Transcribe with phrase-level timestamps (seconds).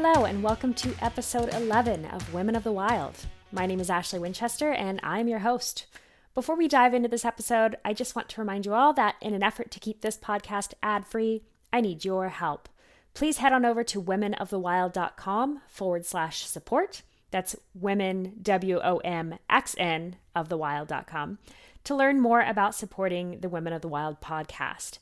[0.00, 3.16] Hello, and welcome to episode 11 of Women of the Wild.
[3.50, 5.86] My name is Ashley Winchester, and I'm your host.
[6.36, 9.34] Before we dive into this episode, I just want to remind you all that in
[9.34, 11.42] an effort to keep this podcast ad free,
[11.72, 12.68] I need your help.
[13.12, 17.02] Please head on over to womenofthewild.com forward slash support.
[17.32, 21.38] That's women, W O M X N, of the wild.com
[21.82, 24.98] to learn more about supporting the Women of the Wild podcast.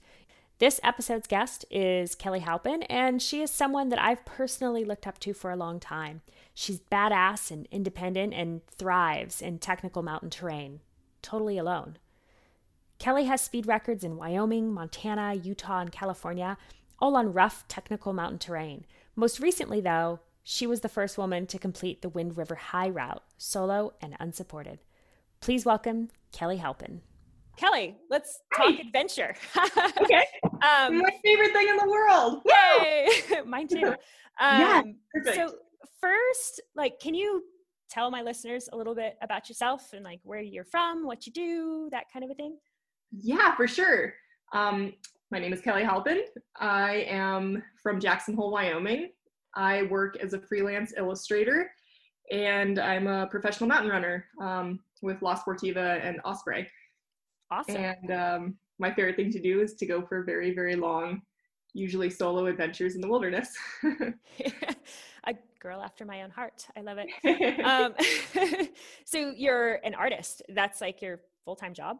[0.58, 5.18] This episode's guest is Kelly Halpin, and she is someone that I've personally looked up
[5.18, 6.22] to for a long time.
[6.54, 10.80] She's badass and independent and thrives in technical mountain terrain,
[11.20, 11.98] totally alone.
[12.98, 16.56] Kelly has speed records in Wyoming, Montana, Utah, and California,
[16.98, 18.86] all on rough technical mountain terrain.
[19.14, 23.22] Most recently, though, she was the first woman to complete the Wind River High Route,
[23.36, 24.78] solo and unsupported.
[25.42, 27.02] Please welcome Kelly Halpin.
[27.56, 28.80] Kelly, let's talk Hi.
[28.86, 29.34] adventure.
[30.00, 30.24] okay.
[30.44, 32.42] Um, My favorite thing in the world.
[32.46, 33.08] Yay!
[33.46, 33.86] Mine too.
[33.86, 33.96] Um,
[34.38, 34.82] yeah.
[35.14, 35.36] Perfect.
[35.36, 35.54] So
[36.00, 37.42] first, like, can you
[37.90, 41.32] tell my listeners a little bit about yourself and like where you're from, what you
[41.32, 42.56] do, that kind of a thing?
[43.10, 44.14] Yeah, for sure.
[44.52, 44.92] Um,
[45.30, 46.24] my name is Kelly Halpin.
[46.60, 49.10] I am from Jackson Hole, Wyoming.
[49.54, 51.70] I work as a freelance illustrator
[52.30, 56.68] and I'm a professional mountain runner um, with La Sportiva and Osprey.
[57.50, 57.76] Awesome.
[57.76, 61.22] And um, my favorite thing to do is to go for very, very long,
[61.72, 63.48] usually solo adventures in the wilderness.
[65.26, 66.66] a girl after my own heart.
[66.76, 67.60] I love it.
[67.64, 67.94] um,
[69.04, 70.42] so you're an artist.
[70.48, 71.98] That's like your full time job.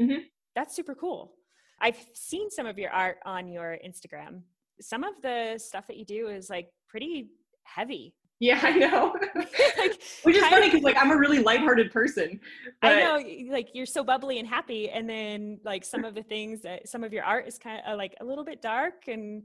[0.00, 0.22] Mm-hmm.
[0.54, 1.32] That's super cool.
[1.80, 4.42] I've seen some of your art on your Instagram.
[4.80, 7.30] Some of the stuff that you do is like pretty
[7.64, 8.14] heavy.
[8.42, 9.14] Yeah, I know.
[9.36, 12.40] like, Which is funny because like I'm a really lighthearted person.
[12.80, 12.90] But...
[12.92, 16.60] I know, like you're so bubbly and happy, and then like some of the things
[16.62, 19.44] that some of your art is kind of uh, like a little bit dark, and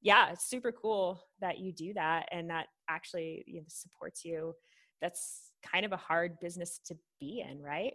[0.00, 4.54] yeah, it's super cool that you do that, and that actually you know, supports you.
[5.02, 7.92] That's kind of a hard business to be in, right?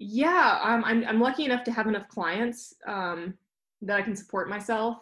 [0.00, 3.34] Yeah, um, I'm I'm lucky enough to have enough clients um,
[3.82, 4.96] that I can support myself.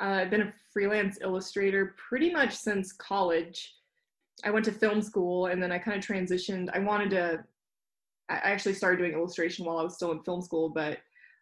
[0.00, 3.72] Uh, I've been a freelance illustrator pretty much since college.
[4.44, 6.68] I went to film school and then I kind of transitioned.
[6.74, 7.44] I wanted to,
[8.28, 10.98] I actually started doing illustration while I was still in film school, but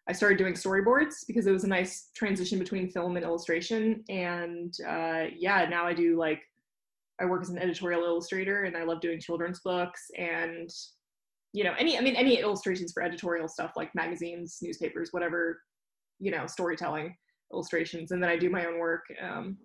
[0.07, 4.03] I started doing storyboards because it was a nice transition between film and illustration.
[4.09, 6.41] And uh, yeah, now I do like,
[7.21, 10.69] I work as an editorial illustrator and I love doing children's books and,
[11.53, 15.61] you know, any, I mean, any illustrations for editorial stuff like magazines, newspapers, whatever,
[16.19, 17.15] you know, storytelling
[17.53, 18.11] illustrations.
[18.11, 19.57] And then I do my own work, um,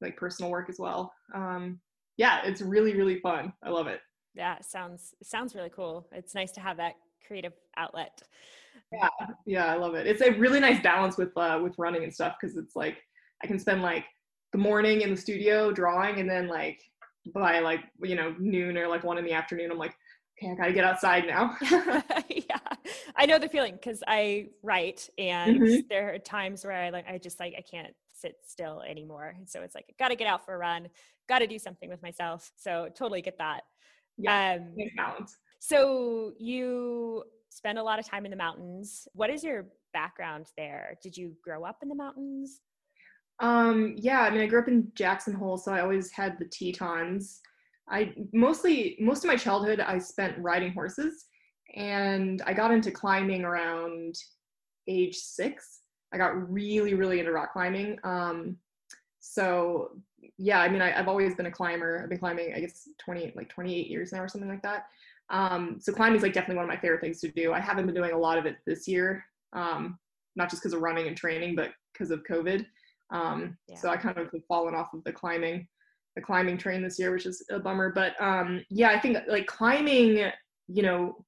[0.00, 1.12] like personal work as well.
[1.34, 1.80] Um,
[2.18, 3.54] yeah, it's really really fun.
[3.62, 4.00] I love it.
[4.34, 6.06] Yeah, it sounds sounds really cool.
[6.12, 6.94] It's nice to have that
[7.26, 8.20] creative outlet.
[8.92, 9.08] Yeah,
[9.46, 10.06] yeah, I love it.
[10.06, 12.98] It's a really nice balance with uh, with running and stuff because it's like
[13.42, 14.04] I can spend like
[14.52, 16.80] the morning in the studio drawing and then like
[17.34, 19.94] by like you know noon or like one in the afternoon I'm like
[20.40, 21.56] okay I gotta get outside now.
[22.28, 22.58] yeah,
[23.16, 25.80] I know the feeling because I write and mm-hmm.
[25.88, 29.34] there are times where I like I just like I can't sit still anymore.
[29.36, 30.88] And so it's like, got to get out for a run,
[31.28, 32.50] got to do something with myself.
[32.56, 33.62] So totally get that.
[34.16, 35.36] Yeah, um, balance.
[35.60, 39.08] So you spend a lot of time in the mountains.
[39.12, 40.98] What is your background there?
[41.02, 42.60] Did you grow up in the mountains?
[43.40, 46.46] Um, yeah, I mean, I grew up in Jackson Hole, so I always had the
[46.46, 47.40] Tetons.
[47.88, 51.26] I mostly, most of my childhood, I spent riding horses,
[51.76, 54.16] and I got into climbing around
[54.88, 55.82] age six.
[56.12, 57.98] I got really, really into rock climbing.
[58.04, 58.56] Um,
[59.20, 59.92] so
[60.36, 62.00] yeah, I mean, I, have always been a climber.
[62.02, 64.86] I've been climbing, I guess, 20, like 28 years now or something like that.
[65.30, 67.52] Um, so climbing is like definitely one of my favorite things to do.
[67.52, 69.98] I haven't been doing a lot of it this year, um,
[70.36, 72.64] not just because of running and training, but because of COVID.
[73.10, 73.76] Um, yeah.
[73.76, 75.66] So I kind of have fallen off of the climbing,
[76.16, 77.92] the climbing train this year, which is a bummer.
[77.92, 80.30] But um, yeah, I think like climbing,
[80.68, 81.24] you know,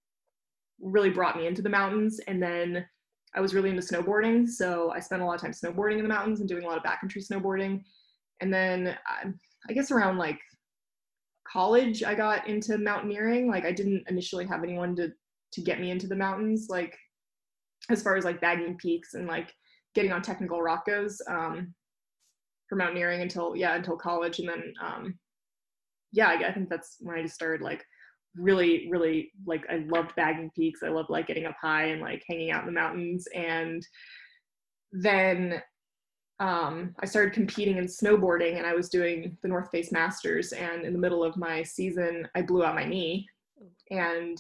[0.80, 2.86] really brought me into the mountains, and then
[3.34, 6.08] I was really into snowboarding, so I spent a lot of time snowboarding in the
[6.08, 7.82] mountains and doing a lot of backcountry snowboarding.
[8.40, 9.38] And then um,
[9.68, 10.38] I guess around like
[11.46, 13.48] college, I got into mountaineering.
[13.48, 15.12] Like I didn't initially have anyone to
[15.52, 16.96] to get me into the mountains, like
[17.90, 19.52] as far as like bagging peaks and like
[19.94, 21.74] getting on technical rock goes um,
[22.68, 25.18] for mountaineering until yeah until college, and then um,
[26.12, 27.84] yeah, I, I think that's when I just started like
[28.36, 30.82] really really like i loved bagging peaks.
[30.84, 33.26] I loved like getting up high and like hanging out in the mountains.
[33.34, 33.86] And
[34.92, 35.62] then
[36.38, 40.52] um, i started competing in snowboarding and i was doing the north face masters.
[40.52, 43.26] And in the middle of my season i blew out my knee.
[43.90, 44.38] And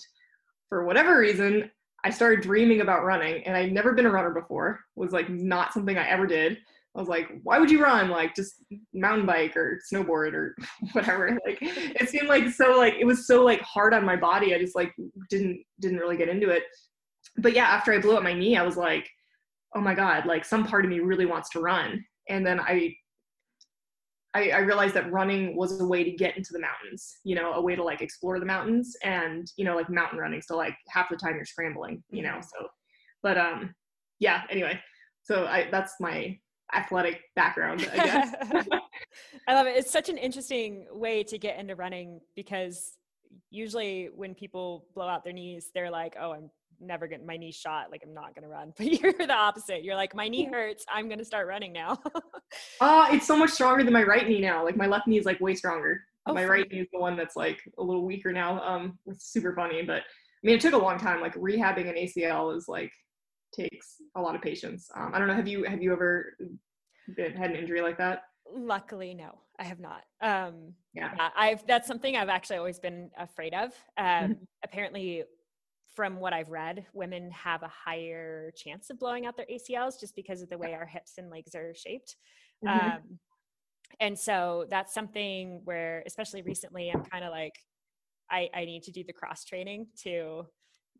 [0.68, 1.70] for whatever reason
[2.04, 3.44] i started dreaming about running.
[3.44, 4.80] And i'd never been a runner before.
[4.94, 6.58] Was like not something i ever did
[7.00, 8.10] i was like, why would you run?
[8.10, 8.62] Like just
[8.92, 10.54] mountain bike or snowboard or
[10.92, 11.38] whatever.
[11.46, 14.54] Like it seemed like so like it was so like hard on my body.
[14.54, 14.92] I just like
[15.30, 16.64] didn't didn't really get into it.
[17.38, 19.08] But yeah, after I blew up my knee, I was like,
[19.74, 22.04] oh my God, like some part of me really wants to run.
[22.28, 22.94] And then I
[24.32, 27.54] I, I, realized that running was a way to get into the mountains, you know,
[27.54, 30.40] a way to like explore the mountains and, you know, like mountain running.
[30.40, 32.68] So like half the time you're scrambling, you know, so,
[33.24, 33.74] but, um,
[34.20, 34.78] yeah, anyway,
[35.22, 36.38] so I, that's my
[36.74, 38.34] athletic background, I guess.
[39.48, 39.76] I love it.
[39.76, 42.96] It's such an interesting way to get into running because
[43.50, 46.50] usually when people blow out their knees, they're like, oh, I'm
[46.80, 47.90] never getting my knee shot.
[47.90, 48.72] Like I'm not going to run.
[48.78, 49.84] But you're the opposite.
[49.84, 50.84] You're like, my knee hurts.
[50.92, 51.98] I'm going to start running now.
[52.80, 54.64] uh, it's so much stronger than my right knee now.
[54.64, 56.02] Like my left knee is like way stronger.
[56.26, 58.62] Oh, my right knee is the one that's like a little weaker now.
[58.62, 61.20] Um, it's super funny, but I mean, it took a long time.
[61.20, 62.92] Like rehabbing an ACL is like
[63.52, 64.90] takes a lot of patience.
[64.94, 65.34] Um, I don't know.
[65.34, 66.36] Have you have you ever
[67.16, 68.22] been, had an injury like that?
[68.52, 70.02] Luckily, no, I have not.
[70.20, 73.72] Um, yeah, I've that's something I've actually always been afraid of.
[73.96, 74.32] Um, mm-hmm.
[74.64, 75.24] apparently,
[75.94, 80.16] from what I've read, women have a higher chance of blowing out their ACLs just
[80.16, 82.16] because of the way our hips and legs are shaped.
[82.64, 82.90] Mm-hmm.
[82.90, 83.18] Um,
[83.98, 87.54] and so that's something where, especially recently, I'm kind of like,
[88.30, 90.46] I, I need to do the cross training to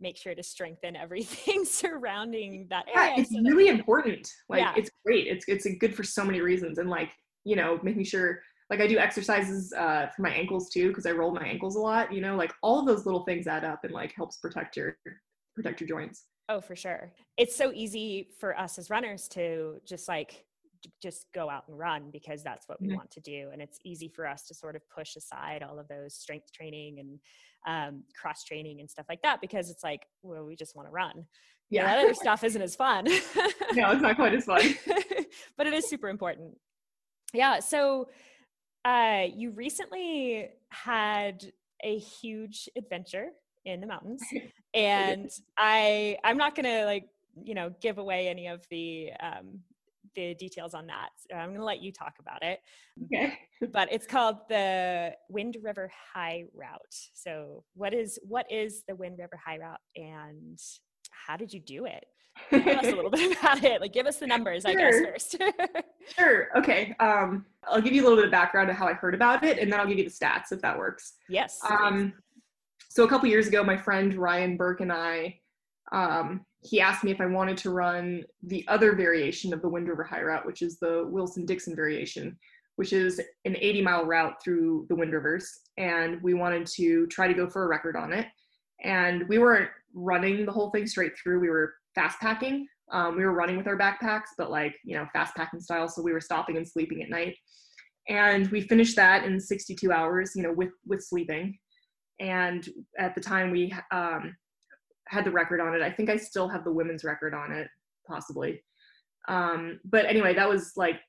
[0.01, 3.13] make sure to strengthen everything surrounding that area.
[3.15, 4.29] Yeah, it's so really that, important.
[4.49, 4.75] Like yeah.
[4.77, 5.27] it's great.
[5.27, 6.79] It's it's good for so many reasons.
[6.79, 7.11] And like,
[7.45, 11.11] you know, making sure like I do exercises uh, for my ankles too because I
[11.11, 12.13] roll my ankles a lot.
[12.13, 14.97] You know, like all of those little things add up and like helps protect your
[15.55, 16.25] protect your joints.
[16.49, 17.13] Oh, for sure.
[17.37, 20.45] It's so easy for us as runners to just like
[21.03, 22.97] just go out and run because that's what we mm-hmm.
[22.97, 25.87] want to do and it's easy for us to sort of push aside all of
[25.89, 27.19] those strength training and
[27.67, 30.93] um, cross training and stuff like that because it's like well we just want to
[30.93, 31.27] run.
[31.69, 31.85] Yeah.
[31.85, 33.07] that other stuff isn't as fun.
[33.73, 34.63] No it's not quite as fun.
[35.57, 36.57] But it is super important.
[37.33, 38.09] Yeah so
[38.85, 41.53] uh, you recently had
[41.85, 43.29] a huge adventure
[43.65, 44.23] in the mountains,
[44.75, 47.09] and I I'm not gonna like
[47.43, 49.61] you know give away any of the um,
[50.15, 51.11] the details on that.
[51.19, 52.61] So I'm gonna let you talk about it.
[53.05, 53.39] Okay.
[53.73, 56.81] but it's called the Wind River High Route.
[57.15, 60.59] So what is what is the Wind River High Route, and
[61.11, 62.05] how did you do it?
[62.51, 63.81] Tell us a little bit about it.
[63.81, 64.71] Like, give us the numbers, sure.
[64.71, 65.37] I guess, first.
[66.19, 66.49] sure.
[66.57, 66.95] Okay.
[67.01, 69.59] Um, I'll give you a little bit of background of how I heard about it,
[69.59, 71.15] and then I'll give you the stats if that works.
[71.29, 71.59] Yes.
[71.69, 72.13] Um,
[72.89, 75.39] so a couple years ago, my friend Ryan Burke and I,
[75.93, 79.89] um, he asked me if I wanted to run the other variation of the Wind
[79.89, 82.39] River High Route, which is the Wilson Dixon variation,
[82.77, 87.29] which is an 80 mile route through the Wind Rivers, and we wanted to try
[87.29, 88.27] to go for a record on it.
[88.85, 91.41] And we weren't running the whole thing straight through.
[91.41, 92.67] We were fast packing.
[92.93, 95.89] Um, we were running with our backpacks, but like, you know, fast packing style.
[95.89, 97.37] So we were stopping and sleeping at night.
[98.09, 101.59] And we finished that in 62 hours, you know, with, with sleeping.
[102.19, 102.69] And
[102.99, 104.35] at the time we um,
[105.11, 105.83] had the record on it.
[105.83, 107.69] I think I still have the women's record on it,
[108.07, 108.63] possibly.
[109.29, 111.01] Um, but anyway, that was like,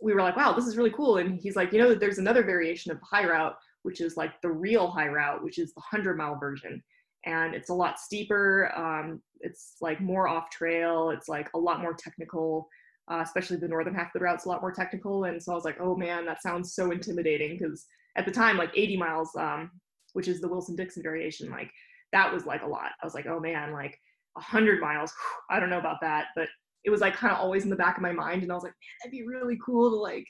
[0.00, 1.18] we were like, wow, this is really cool.
[1.18, 4.50] And he's like, you know, there's another variation of high route, which is like the
[4.50, 6.82] real high route, which is the 100 mile version
[7.24, 8.72] and it's a lot steeper.
[8.76, 11.10] Um, it's like more off trail.
[11.10, 12.68] It's like a lot more technical,
[13.10, 15.24] uh, especially the northern half of the route's a lot more technical.
[15.24, 18.56] And so I was like, oh man, that sounds so intimidating because at the time,
[18.56, 19.70] like 80 miles, um,
[20.14, 21.70] which is the Wilson Dixon variation, like
[22.12, 22.90] that was like a lot.
[23.02, 23.98] I was like, oh man, like
[24.36, 25.12] a 100 miles.
[25.50, 26.48] I don't know about that, but
[26.84, 28.42] it was like kind of always in the back of my mind.
[28.42, 30.26] And I was like, man, that'd be really cool to like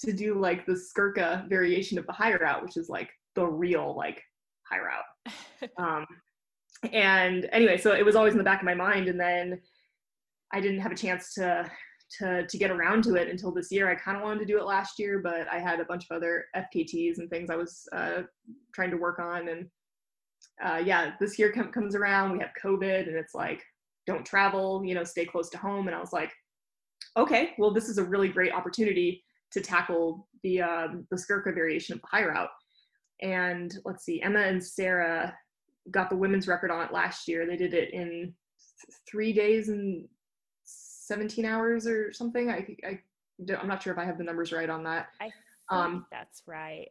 [0.00, 3.94] to do like the Skurka variation of the high route, which is like the real
[3.96, 4.22] like
[4.70, 5.70] high route.
[5.78, 6.06] um,
[6.92, 9.08] and anyway, so it was always in the back of my mind.
[9.08, 9.60] And then
[10.52, 11.70] I didn't have a chance to
[12.18, 13.88] to to get around to it until this year.
[13.88, 16.16] I kind of wanted to do it last year, but I had a bunch of
[16.16, 18.22] other FKTs and things I was uh,
[18.74, 19.48] trying to work on.
[19.48, 19.68] And
[20.62, 22.32] uh, yeah, this year com- comes around.
[22.32, 23.62] We have COVID, and it's like,
[24.06, 24.82] don't travel.
[24.84, 25.86] You know, stay close to home.
[25.86, 26.32] And I was like,
[27.16, 31.94] okay, well, this is a really great opportunity to tackle the um, the Skurka variation
[31.94, 32.50] of the high route.
[33.20, 35.34] And let's see, Emma and Sarah
[35.90, 37.46] got the women's record on it last year.
[37.46, 38.34] They did it in
[39.08, 40.08] three days and
[40.64, 42.50] 17 hours or something.
[42.50, 43.00] I, I
[43.58, 45.08] I'm not sure if I have the numbers right on that.
[45.20, 45.30] I
[45.70, 46.88] um, that's right.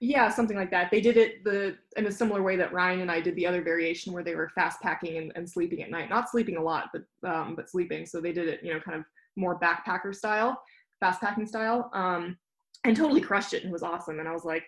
[0.00, 0.90] Yeah, something like that.
[0.90, 3.62] They did it the in a similar way that Ryan and I did the other
[3.62, 6.10] variation where they were fast packing and, and sleeping at night.
[6.10, 8.04] Not sleeping a lot, but um, but sleeping.
[8.04, 9.04] So they did it, you know, kind of
[9.36, 10.60] more backpacker style,
[11.00, 12.36] fast packing style, um,
[12.84, 14.20] and totally crushed it and it was awesome.
[14.20, 14.64] And I was like,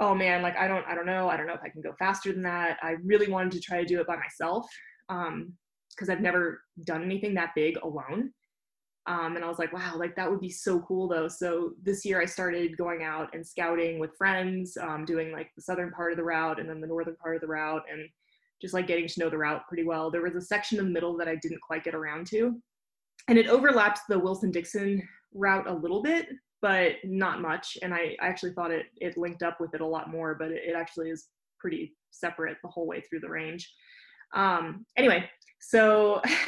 [0.00, 1.94] oh man, like I don't, I don't know, I don't know if I can go
[1.98, 2.78] faster than that.
[2.82, 4.66] I really wanted to try to do it by myself
[5.08, 8.32] because um, I've never done anything that big alone.
[9.06, 11.26] Um, and I was like, wow, like that would be so cool though.
[11.26, 15.62] So this year I started going out and scouting with friends, um, doing like the
[15.62, 18.08] southern part of the route and then the northern part of the route and
[18.60, 20.10] just like getting to know the route pretty well.
[20.10, 22.60] There was a section in the middle that I didn't quite get around to.
[23.28, 26.28] And it overlaps the Wilson Dixon route a little bit,
[26.60, 27.76] but not much.
[27.82, 30.52] And I, I actually thought it it linked up with it a lot more, but
[30.52, 31.28] it, it actually is
[31.58, 33.68] pretty separate the whole way through the range.
[34.34, 35.28] Um, anyway,
[35.62, 36.20] so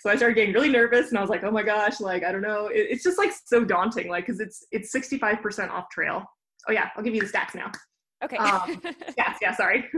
[0.00, 2.32] so I started getting really nervous, and I was like, oh my gosh, like I
[2.32, 6.24] don't know, it, it's just like so daunting, like because it's it's 65% off trail.
[6.68, 7.70] Oh yeah, I'll give you the stats now.
[8.22, 8.36] Okay.
[8.36, 8.82] um,
[9.16, 9.88] yeah, yeah, sorry.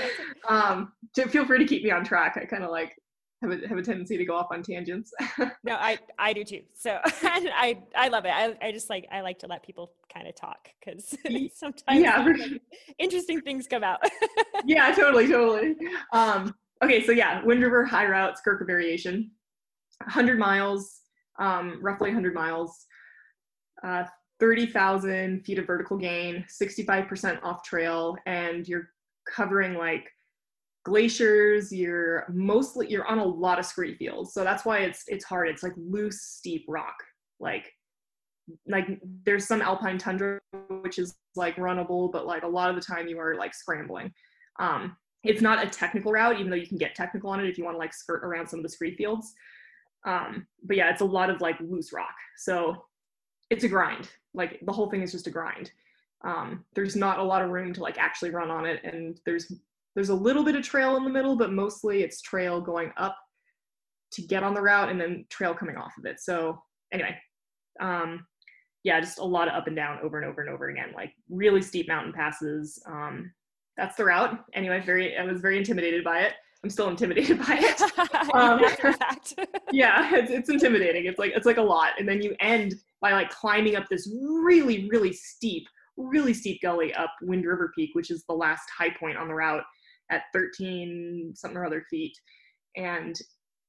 [0.48, 2.38] um, to feel free to keep me on track.
[2.40, 2.94] I kind of like
[3.40, 5.12] have a, have a tendency to go off on tangents.
[5.64, 6.60] no, I, I do too.
[6.74, 8.32] So I, I love it.
[8.34, 11.16] I, I just like, I like to let people kind of talk because
[11.54, 12.28] sometimes yeah.
[12.98, 14.00] interesting things come out.
[14.66, 15.26] yeah, totally.
[15.26, 15.74] Totally.
[16.12, 17.04] Um, okay.
[17.04, 19.30] So yeah, Wind River high route, Skurka variation,
[20.04, 21.00] 100 miles,
[21.38, 22.86] um, roughly 100 miles,
[23.82, 24.04] uh,
[24.40, 28.88] 30,000 feet of vertical gain, 65% off trail, and you're
[29.28, 30.10] covering like
[30.84, 31.72] glaciers.
[31.72, 34.32] You're mostly you're on a lot of scree fields.
[34.32, 35.48] So that's why it's it's hard.
[35.48, 36.96] It's like loose steep rock.
[37.38, 37.72] Like
[38.66, 40.40] like there's some alpine tundra
[40.80, 44.12] which is like runnable but like a lot of the time you are like scrambling.
[44.58, 47.58] Um it's not a technical route even though you can get technical on it if
[47.58, 49.34] you want to like skirt around some of the scree fields
[50.06, 52.84] um but yeah it's a lot of like loose rock so
[53.50, 55.70] it's a grind like the whole thing is just a grind
[56.24, 59.52] um there's not a lot of room to like actually run on it and there's
[59.94, 63.16] there's a little bit of trail in the middle, but mostly it's trail going up
[64.12, 66.20] to get on the route and then trail coming off of it.
[66.20, 66.62] So
[66.92, 67.16] anyway,
[67.80, 68.26] um,
[68.82, 71.12] yeah, just a lot of up and down over and over and over again, like
[71.28, 72.82] really steep mountain passes.
[72.86, 73.32] Um,
[73.80, 74.38] that's the route.
[74.52, 76.34] Anyway, very, I was very intimidated by it.
[76.62, 77.80] I'm still intimidated by it.
[78.34, 78.60] Um,
[79.72, 81.06] yeah, it's, it's intimidating.
[81.06, 81.92] It's like, it's like a lot.
[81.98, 86.94] And then you end by like climbing up this really, really steep, really steep gully
[86.94, 89.64] up Wind River Peak, which is the last high point on the route
[90.10, 92.12] at 13 something or other feet.
[92.76, 93.18] And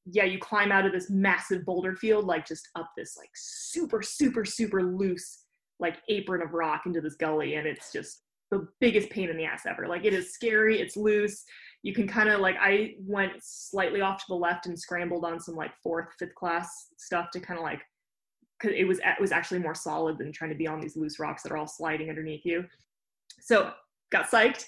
[0.05, 4.01] yeah, you climb out of this massive boulder field, like just up this like super,
[4.01, 5.45] super, super loose
[5.79, 7.55] like apron of rock into this gully.
[7.55, 9.87] And it's just the biggest pain in the ass ever.
[9.87, 11.43] Like it is scary, it's loose.
[11.83, 15.39] You can kind of like I went slightly off to the left and scrambled on
[15.39, 17.81] some like fourth, fifth class stuff to kind of like
[18.59, 21.17] because it was it was actually more solid than trying to be on these loose
[21.19, 22.65] rocks that are all sliding underneath you.
[23.39, 23.71] So
[24.11, 24.65] got psyched,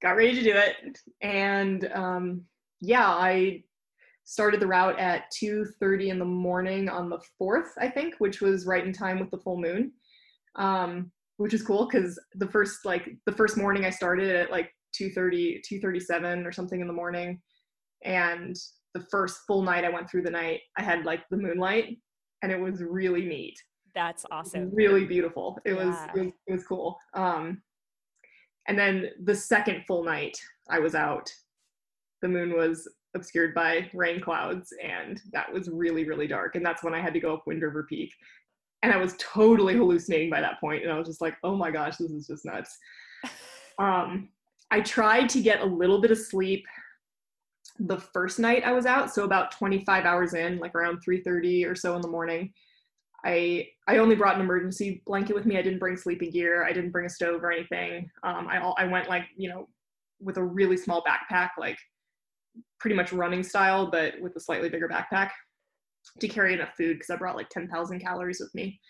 [0.00, 2.42] got ready to do it, and um,
[2.80, 3.62] yeah, I
[4.24, 8.66] started the route at 2:30 in the morning on the fourth, I think, which was
[8.66, 9.92] right in time with the full moon,
[10.56, 11.12] um,
[11.42, 14.70] which is cool because the first like the first morning I started at like
[15.00, 17.40] 2:30, 2:37 or something in the morning,
[18.04, 18.54] and
[18.94, 21.98] the first full night I went through the night, I had like the moonlight,
[22.42, 23.56] and it was really neat.
[23.92, 24.70] That's awesome.
[24.72, 25.58] Really beautiful.
[25.64, 25.84] It, yeah.
[25.84, 26.96] was, it was it was cool.
[27.14, 27.60] Um,
[28.68, 30.38] and then the second full night
[30.70, 31.28] I was out,
[32.20, 36.54] the moon was obscured by rain clouds, and that was really, really dark.
[36.54, 38.12] And that's when I had to go up Wind River Peak.
[38.82, 41.70] And I was totally hallucinating by that point, and I was just like, oh my
[41.70, 42.76] gosh, this is just nuts.
[43.78, 44.28] um,
[44.70, 46.64] I tried to get a little bit of sleep
[47.78, 51.74] the first night I was out, so about 25 hours in, like around 3:30 or
[51.74, 52.52] so in the morning.
[53.24, 55.56] I I only brought an emergency blanket with me.
[55.56, 56.64] I didn't bring sleeping gear.
[56.64, 58.10] I didn't bring a stove or anything.
[58.22, 59.68] Um, I I went like you know
[60.20, 61.78] with a really small backpack, like
[62.78, 65.30] pretty much running style, but with a slightly bigger backpack
[66.20, 68.80] to carry enough food because I brought like ten thousand calories with me.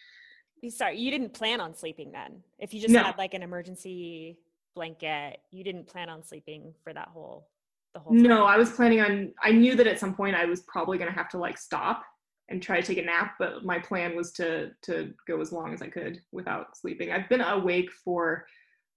[0.69, 2.43] Sorry, you didn't plan on sleeping then.
[2.59, 3.03] If you just no.
[3.03, 4.39] had like an emergency
[4.75, 7.49] blanket, you didn't plan on sleeping for that whole
[7.95, 8.13] the whole.
[8.13, 8.23] Time.
[8.23, 9.33] No, I was planning on.
[9.43, 12.05] I knew that at some point I was probably gonna have to like stop
[12.49, 15.73] and try to take a nap but my plan was to to go as long
[15.73, 18.45] as i could without sleeping i've been awake for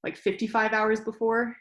[0.04, 1.56] like 55 hours before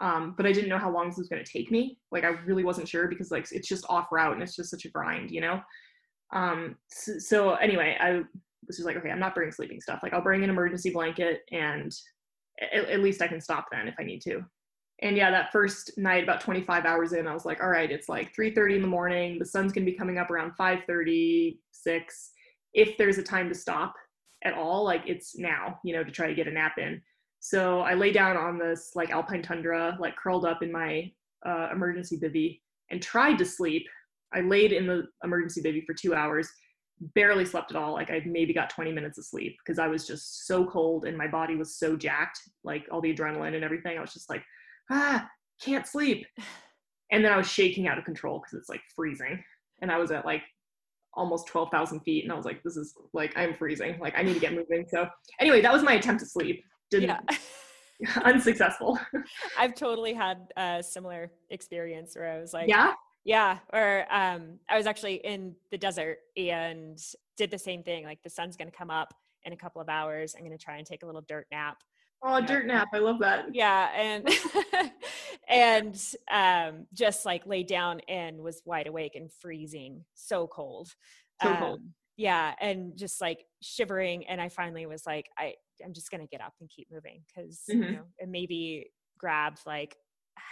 [0.00, 1.98] um, but i didn't know how long this was going to take me.
[2.10, 4.84] Like i really wasn't sure because like it's just off route and it's just such
[4.84, 5.60] a grind you know?
[6.32, 8.22] Um, so, so anyway i
[8.66, 10.00] was just like okay i'm not bringing sleeping stuff.
[10.02, 11.94] Like i'll bring an emergency blanket and
[12.60, 14.44] at, at least i can stop then if i need to.
[15.02, 18.08] And yeah that first night about 25 hours in i was like all right it's
[18.08, 19.38] like 3.30 in the morning.
[19.38, 22.30] The sun's going to be coming up around 5.30 6
[22.72, 23.94] if there's a time to stop
[24.44, 27.00] at all like it's now you know to try to get a nap in
[27.40, 31.10] so i lay down on this like alpine tundra like curled up in my
[31.46, 33.86] uh, emergency bivy and tried to sleep
[34.34, 36.48] i laid in the emergency bivy for two hours
[37.14, 40.06] barely slept at all like i maybe got 20 minutes of sleep because i was
[40.06, 43.96] just so cold and my body was so jacked like all the adrenaline and everything
[43.96, 44.42] i was just like
[44.90, 45.28] ah,
[45.62, 46.26] can't sleep.
[47.12, 49.42] And then I was shaking out of control because it's like freezing.
[49.82, 50.42] And I was at like
[51.14, 52.22] almost 12,000 feet.
[52.22, 53.98] And I was like, this is like, I'm freezing.
[53.98, 54.86] Like, I need to get moving.
[54.88, 55.08] So,
[55.40, 56.62] anyway, that was my attempt to sleep.
[56.90, 57.36] Didn't, yeah.
[58.24, 58.98] unsuccessful.
[59.58, 62.94] I've totally had a similar experience where I was like, yeah,
[63.24, 63.58] yeah.
[63.72, 66.98] Or um, I was actually in the desert and
[67.36, 68.04] did the same thing.
[68.04, 70.34] Like, the sun's going to come up in a couple of hours.
[70.36, 71.78] I'm going to try and take a little dirt nap.
[72.22, 72.88] Oh, dirt nap.
[72.92, 73.46] I love that.
[73.54, 73.88] Yeah.
[73.94, 74.28] And,
[75.48, 80.04] and um, just like lay down and was wide awake and freezing.
[80.14, 80.94] So cold.
[81.42, 81.80] So um, cold.
[82.16, 82.54] Yeah.
[82.60, 84.26] And just like shivering.
[84.26, 87.22] And I finally was like, I, I'm just going to get up and keep moving
[87.26, 87.82] because, mm-hmm.
[87.82, 89.96] you know, and maybe grabbed like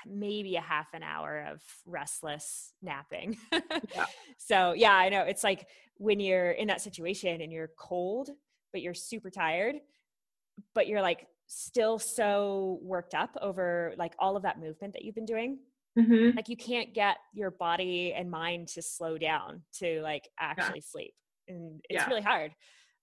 [0.07, 3.37] maybe a half an hour of restless napping.
[3.53, 4.07] yeah.
[4.41, 5.67] So, yeah, I know it's like
[5.99, 8.31] when you're in that situation and you're cold,
[8.73, 9.77] but you're super tired,
[10.75, 15.15] but you're like still so worked up over like all of that movement that you've
[15.15, 15.59] been doing.
[15.99, 16.37] Mm-hmm.
[16.37, 20.91] Like you can't get your body and mind to slow down to like actually yeah.
[20.91, 21.15] sleep.
[21.49, 22.09] And it's yeah.
[22.09, 22.53] really hard.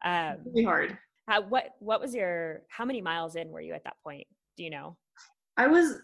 [0.03, 0.97] Um, really hard.
[1.27, 4.27] How, what, what was your, how many miles in were you at that point?
[4.57, 4.95] Do you know?
[5.57, 5.99] I was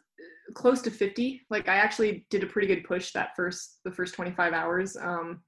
[0.53, 1.41] close to 50.
[1.50, 4.98] Like I actually did a pretty good push that first, the first 25 hours.
[4.98, 5.41] Um,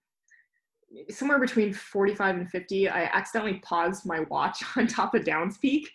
[1.09, 5.89] somewhere between 45 and 50 i accidentally paused my watch on top of downs peak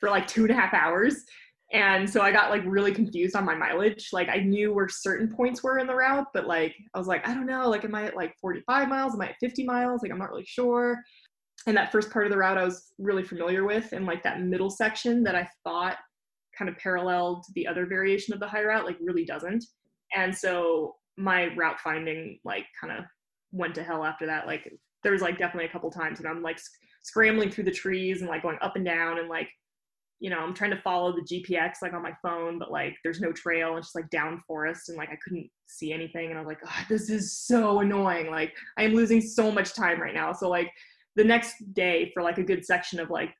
[0.00, 1.24] for like two and a half hours
[1.72, 4.08] and so i got like really confused on my mileage.
[4.12, 7.26] Like i knew where certain points were in the route but like i was like
[7.28, 9.14] i don't know like am i at like 45 miles?
[9.14, 10.02] Am i at 50 miles?
[10.02, 10.98] Like i'm not really sure.
[11.66, 14.42] And that first part of the route i was really familiar with and like that
[14.42, 15.96] middle section that i thought
[16.60, 19.64] kind of paralleled the other variation of the high route like really doesn't.
[20.14, 23.04] And so my route finding like kind of
[23.52, 24.46] went to hell after that.
[24.46, 24.70] Like
[25.02, 26.72] there was like definitely a couple times and I'm like sc-
[27.02, 29.48] scrambling through the trees and like going up and down and like
[30.20, 33.20] you know I'm trying to follow the GPX like on my phone, but like there's
[33.20, 33.76] no trail.
[33.76, 36.60] It's just like down forest and like I couldn't see anything and I was like,
[36.64, 38.30] oh, this is so annoying.
[38.30, 40.32] Like I am losing so much time right now.
[40.32, 40.70] So like
[41.16, 43.34] the next day for like a good section of like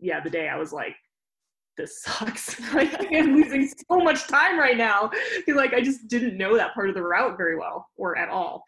[0.00, 0.96] yeah the day I was like
[1.76, 2.60] this sucks.
[2.74, 5.10] like I'm losing so much time right now.
[5.44, 8.28] Cause Like I just didn't know that part of the route very well or at
[8.28, 8.64] all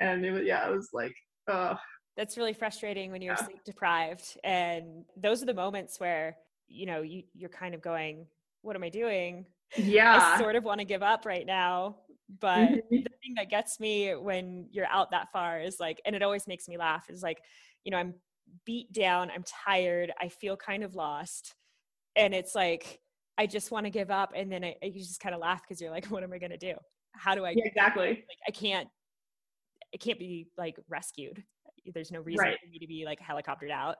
[0.00, 1.14] and it was yeah it was like
[1.50, 1.74] uh
[2.16, 3.44] that's really frustrating when you're yeah.
[3.44, 6.36] sleep deprived and those are the moments where
[6.68, 8.26] you know you, you're kind of going
[8.62, 9.46] what am i doing?
[9.76, 10.34] Yeah.
[10.34, 11.96] i sort of want to give up right now.
[12.40, 12.96] But mm-hmm.
[12.96, 16.48] the thing that gets me when you're out that far is like and it always
[16.48, 17.38] makes me laugh is like
[17.84, 18.14] you know i'm
[18.64, 21.54] beat down i'm tired i feel kind of lost
[22.16, 23.00] and it's like
[23.38, 25.80] i just want to give up and then I, you just kind of laugh because
[25.80, 26.74] you're like what am i going to do?
[27.12, 28.08] How do i yeah, exactly.
[28.08, 28.88] like i can't
[29.92, 31.42] it can't be like rescued.
[31.94, 32.58] There's no reason right.
[32.62, 33.96] for me to be like helicoptered out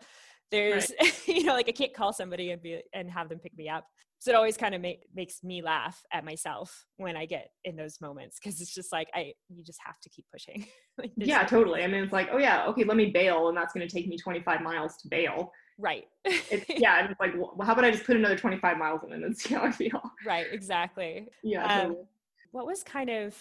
[0.51, 1.23] there's right.
[1.27, 3.85] you know like i can't call somebody and be and have them pick me up
[4.19, 7.77] so it always kind of make, makes me laugh at myself when i get in
[7.77, 10.67] those moments because it's just like i you just have to keep pushing
[10.99, 13.73] like, yeah totally i mean it's like oh yeah okay let me bail and that's
[13.73, 17.55] going to take me 25 miles to bail right it's, yeah and it's like well,
[17.63, 20.47] how about i just put another 25 miles in and see how i feel right
[20.51, 22.05] exactly yeah um, totally.
[22.53, 23.37] what was kind of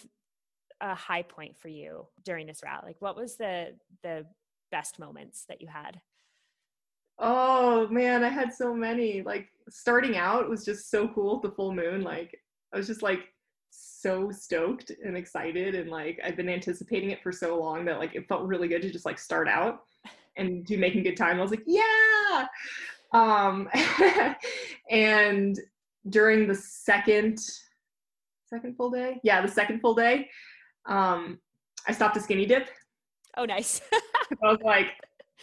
[0.81, 2.83] a high point for you during this route?
[2.83, 4.25] Like what was the the
[4.71, 6.01] best moments that you had?
[7.19, 9.21] Oh man, I had so many.
[9.21, 12.01] Like starting out was just so cool the full moon.
[12.01, 12.39] Like
[12.73, 13.29] I was just like
[13.71, 18.15] so stoked and excited and like I've been anticipating it for so long that like
[18.15, 19.81] it felt really good to just like start out
[20.37, 21.39] and do making good time.
[21.39, 22.47] I was like, yeah.
[23.13, 23.69] Um
[24.89, 25.59] and
[26.09, 27.39] during the second
[28.45, 30.29] second full day, yeah, the second full day,
[30.85, 31.39] um,
[31.87, 32.69] I stopped a skinny dip.
[33.37, 33.81] Oh, nice.
[33.93, 34.87] I was like,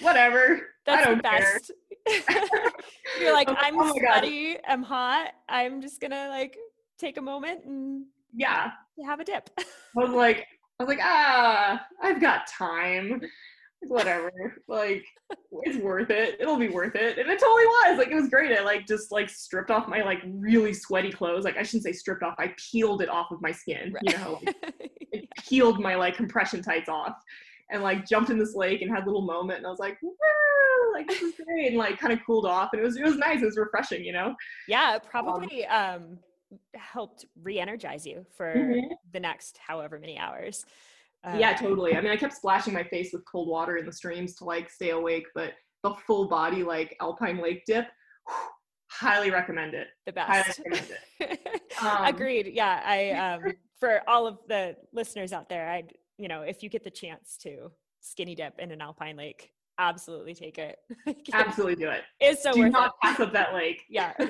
[0.01, 0.63] whatever.
[0.85, 1.71] That's the best.
[3.21, 5.33] You're like, I'm oh sweaty, I'm hot.
[5.49, 6.57] I'm just gonna like
[6.99, 8.71] take a moment and yeah,
[9.05, 9.51] have a dip.
[9.59, 9.65] I
[9.95, 10.47] was like,
[10.79, 13.21] I was like, ah, I've got time.
[13.89, 14.31] Whatever.
[14.69, 15.05] like,
[15.63, 16.37] it's worth it.
[16.41, 17.19] It'll be worth it.
[17.19, 17.99] And it totally was.
[17.99, 18.57] Like, it was great.
[18.57, 21.45] I like just like stripped off my like really sweaty clothes.
[21.45, 22.35] Like, I shouldn't say stripped off.
[22.39, 23.93] I peeled it off of my skin.
[23.93, 24.03] Right.
[24.03, 27.17] You know, like, it peeled my like compression tights off
[27.71, 29.99] and like jumped in this lake and had a little moment and I was like,
[30.03, 30.13] Woo!
[30.93, 33.17] like this is great and like kind of cooled off and it was it was
[33.17, 34.35] nice, it was refreshing, you know?
[34.69, 36.19] Yeah, probably um, um
[36.75, 38.93] helped re-energize you for mm-hmm.
[39.13, 40.65] the next however many hours.
[41.25, 41.95] Uh, yeah, totally.
[41.95, 44.69] I mean, I kept splashing my face with cold water in the streams to like
[44.69, 47.87] stay awake, but the full body like alpine lake dip,
[48.27, 48.37] whew,
[48.91, 49.89] highly recommend it.
[50.07, 50.29] The best.
[50.29, 51.41] Highly recommend it.
[51.81, 52.51] Um, Agreed.
[52.53, 53.11] Yeah, I
[53.45, 55.85] um, for all of the listeners out there, I
[56.23, 60.35] you know if you get the chance to skinny dip in an alpine lake, absolutely
[60.35, 60.79] take it.
[61.33, 62.03] absolutely do it.
[62.21, 62.93] It's so do worth not it.
[63.03, 63.83] pass up that lake.
[63.91, 64.13] Yeah.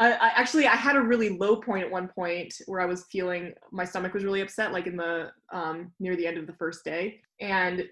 [0.00, 3.06] I, I, actually I had a really low point at one point where I was
[3.10, 6.52] feeling my stomach was really upset, like in the um, near the end of the
[6.52, 7.84] first day, and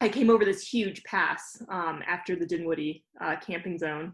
[0.00, 4.12] I came over this huge pass um, after the Dinwoody uh, camping zone,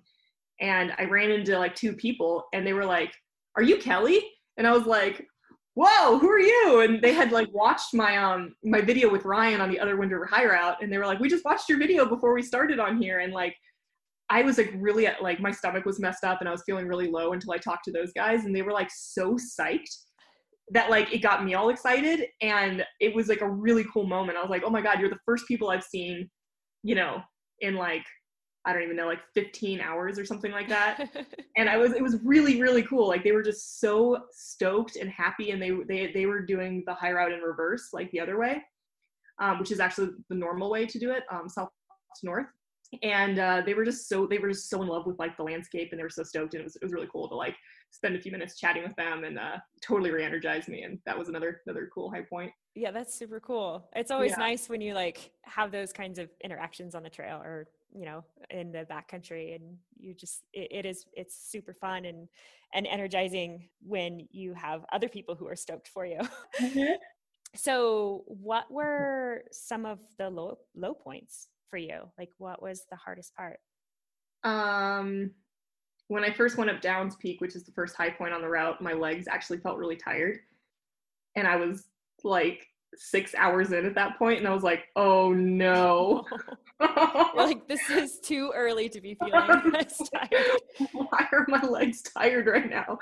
[0.62, 3.12] and I ran into like two people, and they were like,
[3.54, 4.24] "Are you Kelly?"
[4.56, 5.26] And I was like,
[5.74, 9.60] "Whoa, who are you?" And they had like watched my um my video with Ryan
[9.60, 11.78] on the other Wind River High Route, and they were like, "We just watched your
[11.78, 13.56] video before we started on here," and like.
[14.32, 17.08] I was like really like my stomach was messed up and I was feeling really
[17.08, 19.96] low until I talked to those guys and they were like so psyched
[20.70, 24.38] that like it got me all excited and it was like a really cool moment.
[24.38, 26.30] I was like, "Oh my god, you're the first people I've seen,
[26.84, 27.20] you know,
[27.58, 28.04] in like
[28.64, 31.08] I don't even know, like 15 hours or something like that."
[31.56, 33.08] and I was it was really really cool.
[33.08, 36.94] Like they were just so stoked and happy and they they they were doing the
[36.94, 38.62] high route in reverse like the other way.
[39.38, 41.70] Um, which is actually the normal way to do it, um, south
[42.16, 42.46] to north
[43.02, 45.42] and uh, they were just so they were just so in love with like the
[45.42, 47.54] landscape and they were so stoked and it was, it was really cool to like
[47.90, 51.28] spend a few minutes chatting with them and uh, totally re-energized me and that was
[51.28, 54.38] another another cool high point yeah that's super cool it's always yeah.
[54.38, 58.24] nice when you like have those kinds of interactions on the trail or you know
[58.50, 62.28] in the backcountry and you just it, it is it's super fun and
[62.72, 66.20] and energizing when you have other people who are stoked for you
[66.60, 66.92] mm-hmm.
[67.54, 72.00] so what were some of the low low points for you?
[72.18, 73.58] Like, what was the hardest part?
[74.42, 75.30] Um,
[76.08, 78.48] when I first went up Downs Peak, which is the first high point on the
[78.48, 80.38] route, my legs actually felt really tired.
[81.36, 81.84] And I was
[82.24, 86.24] like six hours in at that point, and I was like, oh no.
[86.80, 90.60] like, this is too early to be feeling this tired.
[90.92, 92.98] Why are my legs tired right now?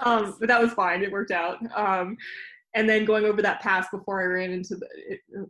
[0.00, 1.02] Um, but that was fine.
[1.02, 1.58] It worked out.
[1.74, 2.16] Um,
[2.74, 4.88] and then going over that pass before I ran into the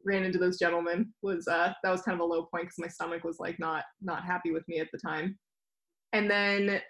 [0.04, 2.88] ran into those gentlemen was uh, that was kind of a low point because my
[2.88, 5.38] stomach was like not not happy with me at the time.
[6.12, 6.80] And then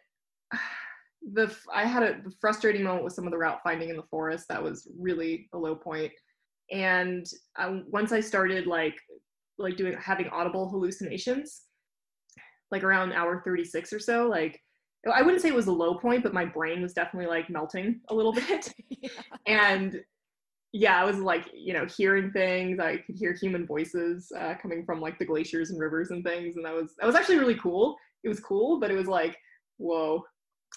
[1.32, 4.46] the I had a frustrating moment with some of the route finding in the forest.
[4.48, 6.12] That was really a low point.
[6.70, 7.26] And
[7.58, 8.96] um, once I started like
[9.58, 11.62] like doing having audible hallucinations,
[12.70, 14.60] like around hour 36 or so, like
[15.10, 18.00] I wouldn't say it was a low point, but my brain was definitely like melting
[18.08, 18.72] a little bit.
[18.88, 19.08] yeah.
[19.46, 20.00] And
[20.72, 22.78] yeah, I was like, you know, hearing things.
[22.80, 26.56] I could hear human voices uh, coming from like the glaciers and rivers and things,
[26.56, 27.96] and that was that was actually really cool.
[28.24, 29.36] It was cool, but it was like,
[29.78, 30.24] whoa.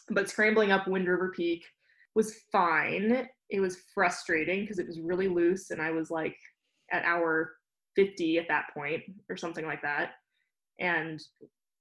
[0.09, 1.63] But scrambling up Wind River Peak
[2.13, 3.27] was fine.
[3.49, 6.35] It was frustrating because it was really loose, and I was like
[6.91, 7.53] at hour
[7.95, 10.11] 50 at that point or something like that.
[10.79, 11.21] And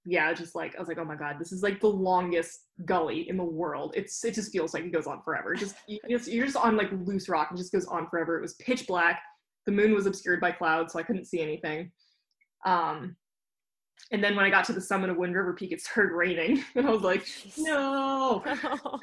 [0.07, 3.29] yeah, just like I was like, oh my god, this is like the longest gully
[3.29, 3.95] in the world.
[3.97, 5.55] It's it just feels like it goes on forever.
[5.55, 8.39] just you just, you're just on like loose rock and just goes on forever.
[8.39, 9.23] It was pitch black.
[9.67, 11.91] The moon was obscured by clouds, so I couldn't see anything.
[12.67, 13.17] Um,
[14.13, 16.63] and then when I got to the summit of Wind River Peak, it started raining,
[16.75, 18.43] and I was like, no.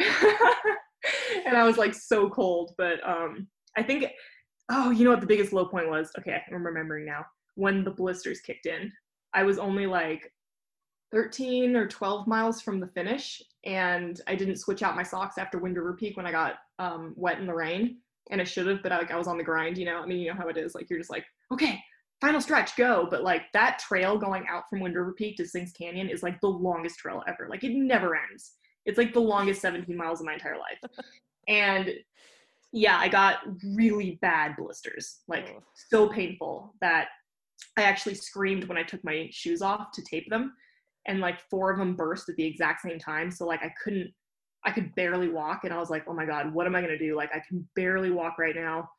[1.45, 3.47] and I was like so cold, but um,
[3.77, 4.05] I think,
[4.69, 6.11] oh, you know what the biggest low point was?
[6.17, 7.25] Okay, I'm remembering now.
[7.55, 8.91] When the blisters kicked in,
[9.33, 10.31] I was only like
[11.11, 15.59] 13 or 12 miles from the finish and i didn't switch out my socks after
[15.59, 17.97] wind river peak when i got um, wet in the rain.
[18.29, 19.97] And i should have but I, like, I was on the grind you know?
[19.97, 20.73] I mean you know how it is.
[20.73, 21.81] Like you're just like okay
[22.21, 23.07] final stretch go.
[23.09, 26.39] But like that trail going out from wind river peak to sinks canyon is like
[26.39, 27.47] the longest trail ever.
[27.49, 28.53] Like it never ends.
[28.85, 30.79] It's like the longest 17 miles of my entire life.
[31.47, 31.89] And
[32.73, 33.39] yeah i got
[33.75, 35.63] really bad blisters like oh.
[35.89, 37.07] so painful that
[37.77, 40.53] i actually screamed when i took my shoes off to tape them
[41.07, 43.31] and like four of them burst at the exact same time.
[43.31, 44.11] So like I couldn't,
[44.63, 46.97] I could barely walk, and I was like, oh my god, what am I gonna
[46.97, 47.15] do?
[47.15, 48.89] Like I can barely walk right now.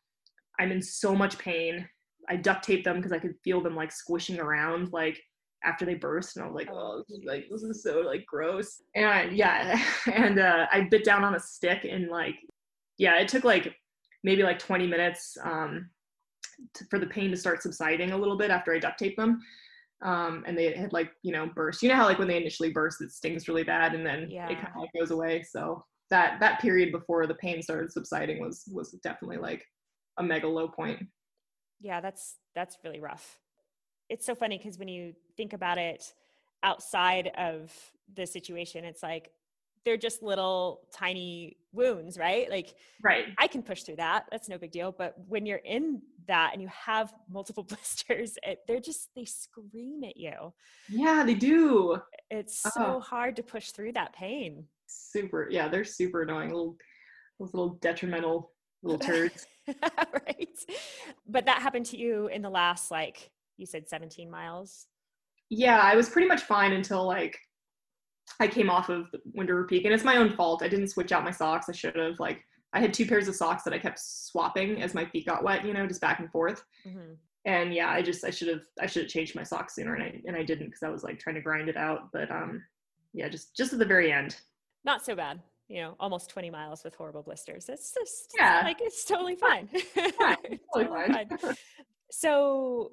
[0.58, 1.88] I'm in so much pain.
[2.28, 5.20] I duct taped them because I could feel them like squishing around like
[5.64, 8.26] after they burst, and I was like, oh, this is like this is so like
[8.26, 8.82] gross.
[8.96, 9.80] And yeah,
[10.12, 12.37] and uh, I bit down on a stick and like,
[13.02, 13.74] yeah, it took like
[14.24, 15.90] maybe like 20 minutes um,
[16.74, 19.42] to, for the pain to start subsiding a little bit after I duct taped them
[20.02, 21.82] um, and they had like you know burst.
[21.82, 24.48] You know how like when they initially burst, it stings really bad, and then yeah.
[24.48, 25.42] it kind of like goes away.
[25.42, 29.64] So that that period before the pain started subsiding was was definitely like
[30.18, 31.06] a mega low point.
[31.80, 33.38] Yeah, that's that's really rough.
[34.08, 36.12] It's so funny because when you think about it
[36.62, 37.72] outside of
[38.12, 39.30] the situation, it's like
[39.84, 42.50] they're just little tiny wounds, right?
[42.50, 43.26] Like, right.
[43.38, 44.26] I can push through that.
[44.30, 44.94] That's no big deal.
[44.96, 50.04] But when you're in that and you have multiple blisters, it, they're just, they scream
[50.04, 50.52] at you.
[50.88, 51.98] Yeah, they do.
[52.30, 54.64] It's so uh, hard to push through that pain.
[54.86, 55.48] Super.
[55.50, 56.50] Yeah, they're super annoying.
[56.50, 56.76] Little,
[57.38, 59.46] those little detrimental little turds.
[59.68, 60.48] right.
[61.28, 64.86] But that happened to you in the last, like, you said 17 miles?
[65.50, 67.38] Yeah, I was pretty much fine until like
[68.40, 70.62] I came off of Wind River Peak, and it's my own fault.
[70.62, 71.68] I didn't switch out my socks.
[71.68, 72.18] I should have.
[72.18, 75.44] Like, I had two pairs of socks that I kept swapping as my feet got
[75.44, 76.64] wet, you know, just back and forth.
[76.87, 77.12] Mm-hmm.
[77.44, 80.02] and yeah, I just I should have I should have changed my socks sooner, and
[80.02, 82.11] I and I didn't because I was like trying to grind it out.
[82.12, 82.62] But um,
[83.12, 84.37] yeah, just just at the very end.
[84.85, 85.40] Not so bad.
[85.68, 87.68] You know, almost 20 miles with horrible blisters.
[87.68, 88.62] It's just Yeah.
[88.64, 89.68] like it's totally fine.
[89.96, 91.28] Yeah, It's totally fine.
[92.11, 92.92] so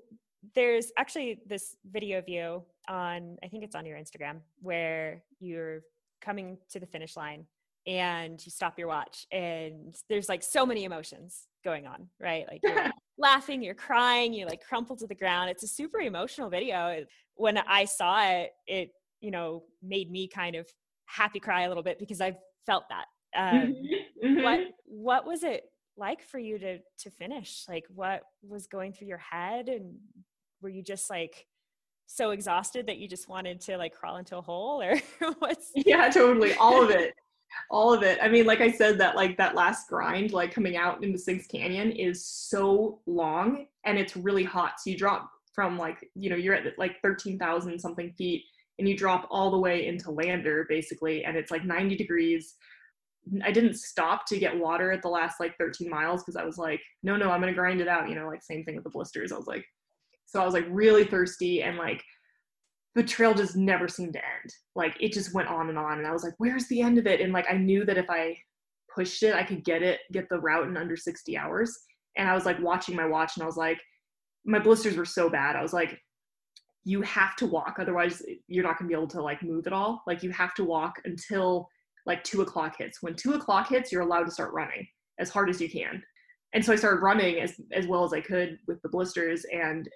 [0.56, 5.82] there's actually this video of you on I think it's on your Instagram where you're
[6.21, 7.45] coming to the finish line
[7.88, 12.45] and you stop your watch and there's like so many emotions going on, right?
[12.49, 12.84] Like you're
[13.17, 15.49] laughing, you're crying, you like crumple to the ground.
[15.49, 17.06] It's a super emotional video.
[17.36, 18.89] When I saw it, it
[19.21, 20.67] you know made me kind of
[21.06, 23.06] happy cry a little bit because I felt that.
[23.36, 23.73] Um,
[24.23, 24.43] Mhm.
[24.43, 25.63] what what was it
[25.97, 29.97] like for you to to finish like what was going through your head and
[30.62, 31.45] were you just like
[32.12, 35.00] so exhausted that you just wanted to like crawl into a hole or
[35.39, 36.56] what's yeah totally.
[36.56, 37.13] All of it.
[37.69, 38.17] All of it.
[38.22, 41.45] I mean like i said that like that last grind like coming out into sinks
[41.45, 44.80] canyon is so long and it's really hot.
[44.80, 48.43] So you drop from like you know you're at like 13000 something feet
[48.80, 52.56] and you drop all the way into lander basically and it's like 90 degrees.
[53.43, 56.58] I didn't stop to get water at the last like 13 miles because i was
[56.58, 58.89] like no no i'm gonna grind it out you know like same thing with the
[58.89, 59.32] blisters.
[59.32, 59.65] I was like
[60.30, 62.04] so i was like really thirsty and like
[62.96, 64.52] the trail just never seemed to end.
[64.76, 66.00] Like it just went on and on.
[66.00, 67.22] And I was like, where's the end of it?
[67.22, 68.38] And like I knew that if I
[68.94, 71.78] pushed it, I could get it, get the route in under 60 hours.
[72.18, 73.80] And I was like watching my watch and I was like,
[74.46, 75.56] my blisters were so bad.
[75.56, 76.00] I was like,
[76.84, 80.02] you have to walk, otherwise you're not gonna be able to like move at all.
[80.08, 81.70] Like you have to walk until
[82.06, 83.04] like two o'clock hits.
[83.04, 84.88] When two o'clock hits, you're allowed to start running
[85.20, 86.02] as hard as you can.
[86.54, 89.88] And so I started running as as well as I could with the blisters, and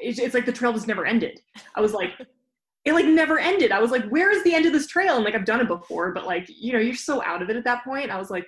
[0.00, 1.40] it's, it's like the trail just never ended.
[1.74, 2.12] I was like,
[2.84, 3.72] it like never ended.
[3.72, 5.16] I was like, where is the end of this trail?
[5.16, 7.56] And like I've done it before, but like you know, you're so out of it
[7.56, 8.10] at that point.
[8.10, 8.46] I was like,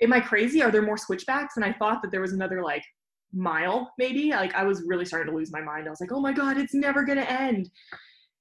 [0.00, 0.62] am I crazy?
[0.62, 1.56] Are there more switchbacks?
[1.56, 2.84] And I thought that there was another like
[3.32, 4.30] mile maybe.
[4.30, 5.86] Like I was really starting to lose my mind.
[5.86, 7.70] I was like, oh my god, it's never gonna end.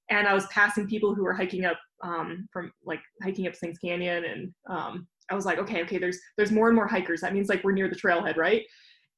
[0.10, 3.80] And I was passing people who were hiking up um, from like hiking up Sinks
[3.80, 7.22] Canyon, and um, I was like, okay, okay, there's there's more and more hikers.
[7.22, 8.64] That means like we're near the trailhead, right?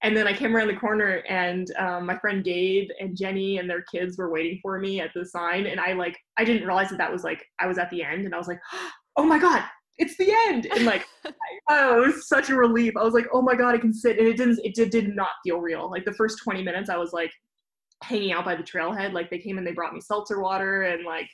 [0.03, 3.69] And then I came around the corner, and um, my friend Gabe and Jenny and
[3.69, 6.89] their kids were waiting for me at the sign, and I like I didn't realize
[6.89, 8.59] that that was like I was at the end, and I was like,
[9.17, 9.63] oh my god,
[9.97, 11.05] it's the end, and like
[11.69, 12.93] oh, it was such a relief.
[12.97, 15.15] I was like, oh my god, I can sit, and it didn't it did, did
[15.15, 15.89] not feel real.
[15.89, 17.31] Like the first 20 minutes, I was like
[18.03, 19.13] hanging out by the trailhead.
[19.13, 21.29] Like they came and they brought me seltzer water and like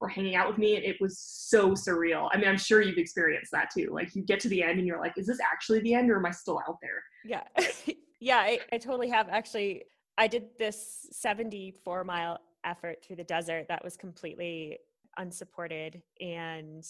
[0.00, 2.28] were hanging out with me, and it was so surreal.
[2.32, 3.90] I mean, I'm sure you've experienced that too.
[3.92, 6.16] Like you get to the end, and you're like, is this actually the end, or
[6.16, 7.04] am I still out there?
[7.24, 7.42] yeah
[8.20, 9.28] yeah I, I totally have.
[9.28, 9.84] Actually
[10.16, 14.78] i did this 74 mile effort through the desert that was completely
[15.16, 16.84] unsupported and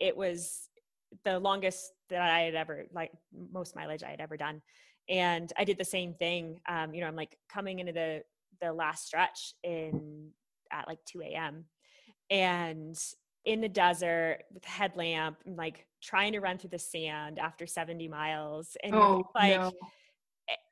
[0.00, 0.68] it was
[1.24, 3.12] the longest that i had ever like
[3.52, 4.60] most mileage i had ever done.
[5.08, 6.60] And i did the same thing.
[6.68, 8.22] Um, you know i'm like coming into the
[8.60, 10.30] the last stretch in
[10.72, 11.64] at like 2 a.m
[12.30, 12.98] and
[13.44, 17.66] in the desert with a headlamp and like trying to run through the sand after
[17.66, 19.72] 70 miles and Oh, like no.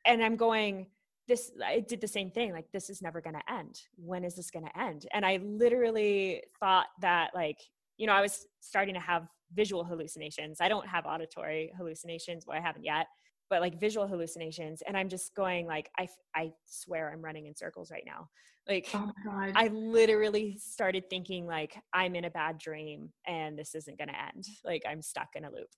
[0.04, 0.86] And I'm going,
[1.28, 2.52] this, I did the same thing.
[2.52, 3.80] Like, this is never going to end.
[3.96, 5.06] When is this going to end?
[5.12, 7.58] And I literally thought that, like,
[7.96, 10.58] you know, I was starting to have visual hallucinations.
[10.60, 13.06] I don't have auditory hallucinations, well, I haven't yet,
[13.50, 14.82] but like visual hallucinations.
[14.86, 18.28] And I'm just going, like, I, I swear I'm running in circles right now.
[18.68, 19.10] Like, Oh.
[19.54, 24.20] I literally started thinking like I'm in a bad dream and this isn't going to
[24.20, 24.46] end.
[24.64, 25.68] Like I'm stuck in a loop.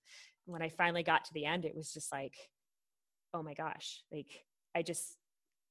[0.45, 2.35] When I finally got to the end, it was just like,
[3.35, 4.27] oh my gosh, like
[4.75, 5.17] I just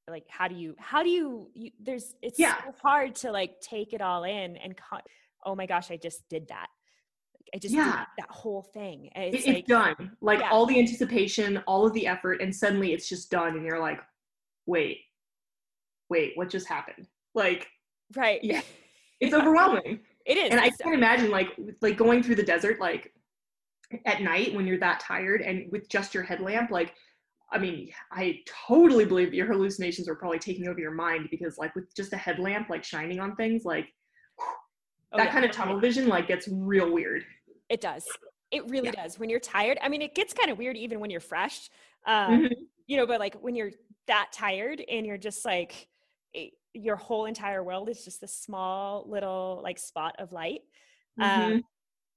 [0.08, 2.56] like how do you how do you, you there's it's Yeah.
[2.62, 4.98] so hard to like take it all in and co-
[5.44, 6.66] oh my gosh, I just did that.
[7.54, 8.04] I just did Yeah.
[8.18, 9.06] that whole thing.
[9.16, 10.16] It- It's it's like done.
[10.20, 10.50] Like Yeah.
[10.50, 14.00] all the anticipation, all of the effort, and suddenly it's just done, and you're like,
[14.66, 14.98] wait,
[16.10, 17.08] wait, what just happened?
[17.34, 17.68] Like
[18.14, 18.44] right.
[18.44, 18.60] Yeah.
[19.20, 20.00] it's overwhelming.
[20.26, 20.50] It is.
[20.50, 21.48] and I can't imagine like
[21.80, 23.12] like going through the desert like
[24.06, 26.94] at night when you're that tired and with just your headlamp like
[27.52, 31.74] I mean I totally believe your hallucinations are probably taking over your mind because like
[31.74, 33.86] with just a headlamp like shining on things like
[34.40, 35.32] oh, that yeah.
[35.32, 37.24] kind of tunnel vision like gets real weird.
[37.68, 38.06] It does.
[38.50, 39.02] It really Yeah.
[39.02, 39.18] does.
[39.18, 41.70] When you're tired, I mean, it gets kind of weird even when you're fresh,
[42.06, 42.52] um, Mhm.
[42.86, 43.72] you know, but like when you're
[44.06, 45.88] that tired and you're just like,
[46.32, 50.60] it, your whole entire world is just this small little like spot of light.
[51.18, 51.54] Mhm.
[51.56, 51.64] Um,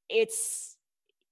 [0.10, 0.78] it's,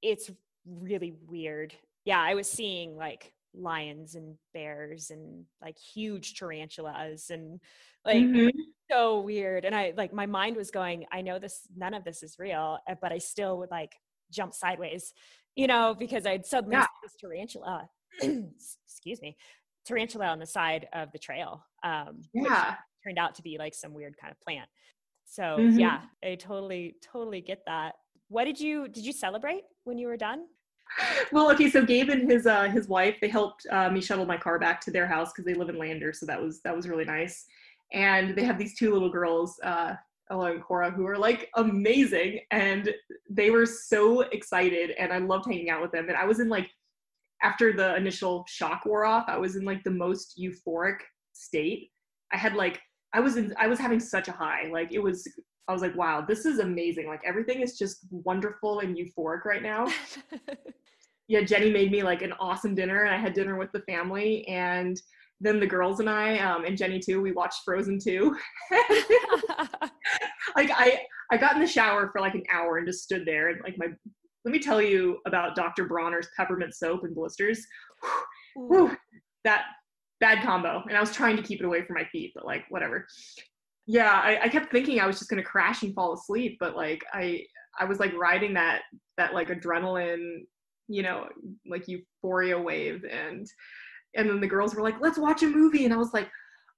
[0.02, 0.32] it's
[0.66, 1.76] really weird.
[2.06, 2.22] Yeah.
[2.22, 7.60] I was seeing like lions and bears and like huge tarantulas and
[8.06, 8.52] like Mhm.
[8.92, 9.66] so weird.
[9.66, 12.80] And I like my mind was going, I know this, none of this is real,
[12.88, 13.94] uh, but I still would like
[14.32, 15.14] jump sideways,
[15.56, 16.84] you know, because I'd suddenly Yeah.
[16.84, 17.90] see this tarantula,
[18.22, 19.38] excuse me,
[19.86, 21.66] tarantula on the side of the trail.
[21.84, 22.78] Um, yeah.
[23.04, 24.70] turned out to be like some weird kind of plant.
[25.26, 25.78] So Mhm.
[25.78, 27.96] yeah, I totally, totally get that.
[28.30, 30.48] What did you did you celebrate when you were done?
[31.32, 34.38] well, okay, so Gabe and his uh, his wife they helped uh, me shuttle my
[34.38, 36.88] car back to their house because they live in Lander, so that was that was
[36.88, 37.46] really nice.
[37.94, 39.94] And they have these two little girls, uh,
[40.32, 42.94] Ella and Cora, who are like amazing, and
[43.30, 46.08] they were so excited, and I loved hanging out with them.
[46.08, 46.70] And I was in like
[47.44, 51.00] after the initial shock wore off, I was in like the most euphoric
[51.34, 51.92] state.
[52.34, 52.82] I had like
[53.14, 55.28] I was in I was having such a high, like it was.
[55.68, 57.08] I was like, wow, this is amazing.
[57.08, 59.88] Like everything is just wonderful and euphoric right now
[61.28, 64.48] yeah, Jenny made me like an awesome dinner, and I had dinner with the family,
[64.48, 65.00] and
[65.42, 68.36] then the girls and I, um, and Jenny too, we watched Frozen 2.
[70.56, 71.02] like I,
[71.32, 73.78] I got in the shower for like an hour and just stood there, and like
[73.78, 73.88] my,
[74.46, 75.86] let me tell you about Dr.
[75.86, 77.66] Bronner's peppermint soap and blisters.
[78.56, 78.96] Whew,
[79.44, 79.64] that
[80.20, 82.66] bad combo, and I was trying to keep it away from my feet, but like
[82.70, 83.08] whatever.
[83.88, 87.04] Yeah, I, I kept thinking I was just gonna crash and fall asleep, but like
[87.14, 87.46] I,
[87.80, 88.82] I was like riding that
[89.18, 90.42] that like adrenaline
[90.88, 91.28] you know
[91.68, 93.48] like euphoria wave and
[94.16, 96.30] and then the girls were like let's watch a movie and i was like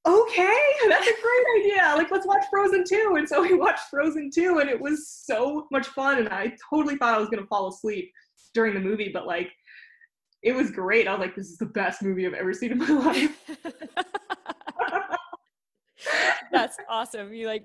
[0.07, 4.29] okay that's a great idea like let's watch frozen 2 and so we watched frozen
[4.33, 7.47] 2 and it was so much fun and i totally thought i was going to
[7.47, 8.11] fall asleep
[8.53, 9.51] during the movie but like
[10.43, 11.07] it was great.
[11.07, 13.37] I was like this is the best movie i've ever seen in my life
[16.51, 17.33] That's awesome.
[17.33, 17.63] You like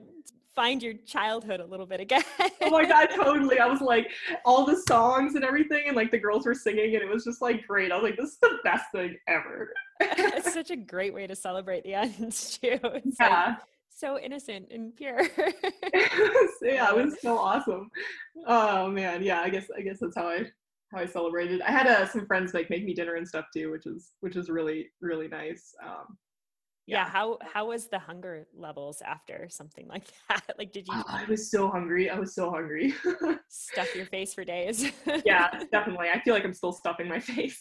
[0.54, 2.22] find your childhood a little bit again.
[2.60, 3.58] oh my god, totally.
[3.58, 4.10] I was like
[4.44, 7.42] all the songs and everything, and like the girls were singing, and it was just
[7.42, 7.92] like great.
[7.92, 9.72] I was like, this is the best thing ever.
[10.00, 12.78] it's such a great way to celebrate the ends too.
[12.82, 13.46] It's yeah.
[13.46, 13.58] like
[13.94, 15.22] so innocent and pure.
[16.62, 17.90] yeah, it was so awesome.
[18.46, 19.40] Oh man, yeah.
[19.40, 20.46] I guess I guess that's how I
[20.92, 21.62] how I celebrated.
[21.62, 24.36] I had uh, some friends like make me dinner and stuff too, which is which
[24.36, 25.74] is really really nice.
[25.84, 26.18] Um,
[26.86, 27.08] yeah.
[27.08, 30.42] How how was the hunger levels after something like that?
[30.58, 32.10] Like, did you oh, I was so hungry.
[32.10, 32.94] I was so hungry.
[33.48, 34.90] stuff your face for days?
[35.24, 36.08] yeah, definitely.
[36.12, 37.60] I feel like I'm still stuffing my face.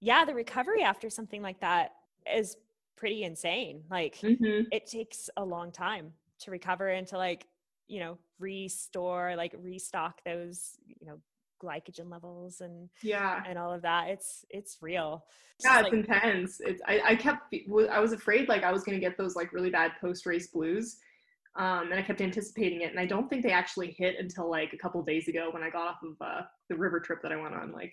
[0.00, 1.92] yeah, the recovery after something like that
[2.34, 2.56] is
[2.96, 3.82] pretty insane.
[3.90, 4.64] Like, Mhm.
[4.72, 7.46] it takes a long time to recover and to like
[7.86, 11.18] you know restore like restock those you know
[11.62, 13.42] glycogen levels and Yeah.
[13.46, 15.24] and all of that it's it's real
[15.56, 16.60] It's Yeah, it's like, intense.
[16.60, 17.54] It's I, I kept
[17.90, 20.96] i was afraid like I was gonna get those like really bad post race blues,
[21.56, 22.90] um, and I kept anticipating it.
[22.90, 25.70] And I don't think they actually hit until like a couple days ago when I
[25.70, 27.72] got off of uh, the river trip that I went on.
[27.72, 27.92] Like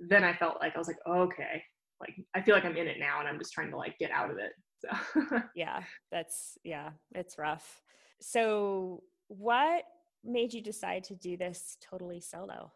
[0.00, 1.62] then I felt like I was like okay,
[2.00, 4.10] like I feel like I'm in it now, and I'm just trying to like get
[4.10, 4.52] out of it.
[4.84, 7.80] So yeah that's yeah it's rough
[8.20, 9.84] so what
[10.26, 12.70] made you decide to do this totally solo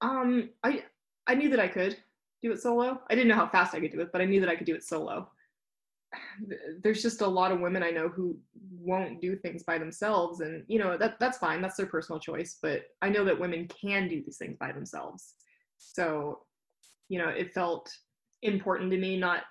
[0.00, 0.84] um, I
[1.26, 1.96] I knew that I could
[2.42, 3.00] do it solo.
[3.10, 4.66] I didn't know how fast I could do it, but I knew that I could
[4.66, 5.30] do it solo.
[6.82, 8.38] There's just a lot of women I know who
[8.78, 11.62] won't do things by themselves, and you know that that's fine.
[11.62, 12.58] That's their personal choice.
[12.60, 15.34] But I know that women can do these things by themselves.
[15.78, 16.40] So,
[17.08, 17.90] you know, it felt
[18.42, 19.42] important to me not,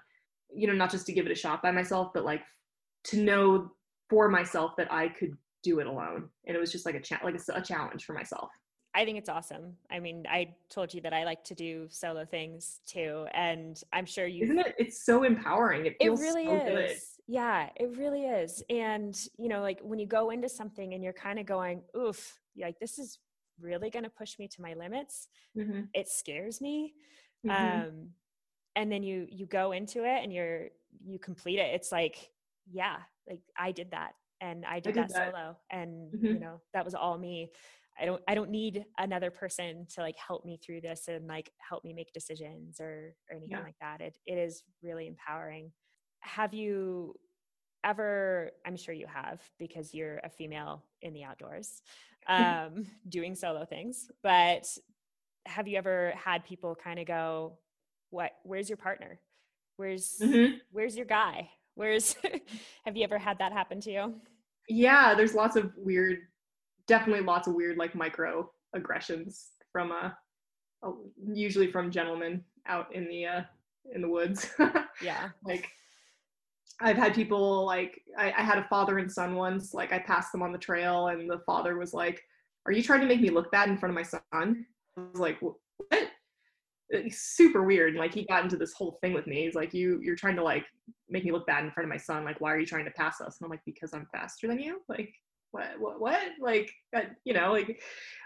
[0.53, 2.41] you know, not just to give it a shot by myself, but like
[3.05, 3.71] to know
[4.09, 6.29] for myself that I could do it alone.
[6.45, 8.51] And it was just like a like a, a challenge for myself.
[8.93, 9.77] I think it's awesome.
[9.89, 14.05] I mean, I told you that I like to do solo things too, and I'm
[14.05, 14.43] sure you.
[14.45, 14.75] Isn't it?
[14.77, 15.85] It's so empowering.
[15.85, 16.61] It It feels really so is.
[16.71, 17.01] good.
[17.27, 18.63] Yeah, it really is.
[18.69, 22.39] And you know, like when you go into something and you're kind of going, "Oof,
[22.57, 23.19] like this is
[23.59, 25.93] really going to push me to my limits." Mhm.
[25.93, 26.95] It scares me.
[27.43, 27.85] Mhm.
[27.89, 28.11] Um,
[28.75, 30.69] and then you you go into it and you're
[31.05, 31.75] you complete it.
[31.75, 32.31] It's like,
[32.71, 35.33] yeah, like I did that, and I did, did that, that.
[35.33, 36.39] solo, and you Mhm.
[36.39, 37.51] know that was all me.
[37.99, 41.51] I don't I don't need another person to like help me through this and like
[41.59, 43.63] help me make decisions or or anything Yeah.
[43.63, 44.01] like that.
[44.01, 45.71] It it is really empowering.
[46.21, 47.15] Have you
[47.83, 51.81] ever I'm sure you have because you're a female in the outdoors
[52.27, 54.65] um doing solo things, but
[55.45, 57.59] have you ever had people kind of go
[58.09, 59.19] what where's your partner?
[59.77, 60.61] Where's Mhm.
[60.71, 61.49] where's your guy?
[61.75, 62.15] Where's
[62.85, 64.15] have you ever had that happen to you?
[64.67, 66.19] Yeah, there's lots of weird,
[66.87, 70.09] definitely lots of weird like micro aggressions from uh,
[70.83, 70.91] uh,
[71.33, 73.41] usually from gentlemen out in the uh
[73.93, 74.49] in the woods.
[75.01, 75.29] Yeah.
[75.43, 75.67] like
[76.79, 79.73] I've had people like I, I had a father and son once.
[79.73, 82.23] Like I passed them on the trail, and the father was like,
[82.65, 85.19] "Are you trying to make me look bad in front of my son?" I was
[85.19, 85.57] like, "What?"
[86.89, 87.95] It's super weird.
[87.95, 89.45] Like he got into this whole thing with me.
[89.45, 90.65] He's like, "You you're trying to like
[91.09, 92.23] make me look bad in front of my son.
[92.23, 94.59] Like, why are you trying to pass us?" And I'm like, "Because I'm faster than
[94.59, 95.13] you." Like,
[95.51, 96.21] what what what?
[96.39, 97.81] Like, uh, you know, like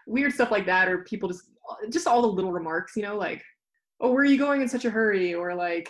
[0.07, 1.43] weird stuff like that, or people just
[1.89, 2.97] just all the little remarks.
[2.97, 3.43] You know, like
[4.01, 5.34] oh, where are you going in such a hurry?
[5.34, 5.89] Or like,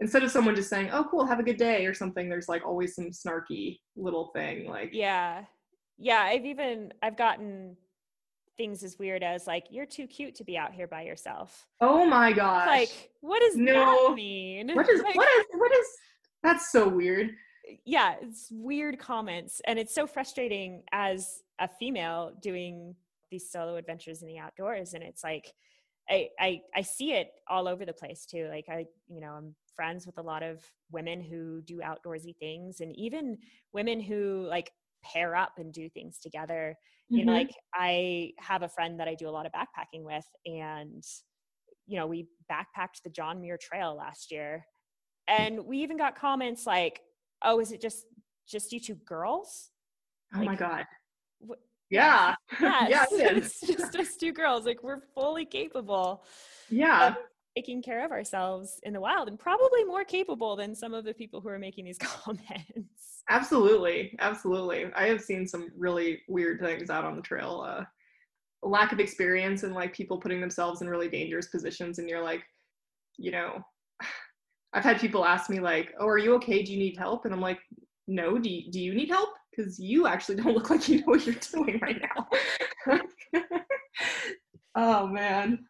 [0.00, 2.64] instead of someone just saying, oh, cool, have a good day or something, there's like
[2.64, 4.68] always some snarky little thing.
[4.68, 5.44] Like, yeah.
[5.98, 6.20] Yeah.
[6.20, 7.76] I've even, I've gotten
[8.56, 11.66] things as weird as like, you're too cute to be out here by yourself.
[11.80, 12.66] oh my gosh.
[12.66, 14.08] Like, what does No.
[14.08, 14.70] that mean?
[14.74, 15.86] what is, Like, what is, what is,
[16.42, 17.30] that's so weird.
[17.68, 19.60] Eh, yeah, it's weird comments.
[19.66, 22.94] And it's so frustrating as a female doing
[23.30, 24.94] these solo adventures in the outdoors.
[24.94, 25.52] And it's like,
[26.08, 28.46] I, I, I see it all over the place too.
[28.50, 32.80] Like I, you know, I'm friends with a lot of women who do outdoorsy things
[32.80, 33.38] and even
[33.72, 34.70] women who like
[35.04, 36.76] pair up and do things together.
[37.10, 37.36] You know, Mhm.
[37.36, 41.04] like I have a friend that I do a lot of backpacking with and,
[41.86, 44.66] you know, we backpacked the John Muir Trail last year.
[45.28, 47.02] And we even got comments like,
[47.42, 48.06] oh, is it just,
[48.48, 49.70] just you two girls?
[50.34, 50.86] oh my God.
[51.90, 52.34] Yeah.
[52.60, 53.44] Yes, yeah, it is.
[53.46, 54.64] it's just us two girls.
[54.66, 56.24] Like we're fully capable
[56.70, 57.08] Yeah.
[57.08, 57.16] of
[57.56, 61.14] taking care of ourselves in the wild and probably more capable than some of the
[61.14, 63.22] people who are making these comments.
[63.30, 64.92] Absolutely, absolutely.
[64.94, 67.64] I have seen some really weird things out on the trail.
[67.66, 67.84] Uh,
[68.62, 72.42] lack of experience and like people putting themselves in really dangerous positions, and you're like,
[73.16, 73.58] you know,
[74.72, 76.62] I've had people ask me like, "Oh, are you okay?
[76.62, 77.60] Do you need help?" And I'm like,
[78.08, 78.38] "No.
[78.38, 79.30] Do you, do you need help?
[79.50, 82.00] Because you actually don't look like you know what you're doing right
[82.86, 82.98] now."
[84.74, 85.64] oh man.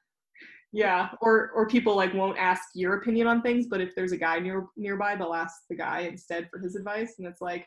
[0.75, 4.16] Yeah, or or people like won't ask your opinion on things, but if there's a
[4.16, 7.64] guy near nearby, they'll ask the guy instead for his advice, and it's like,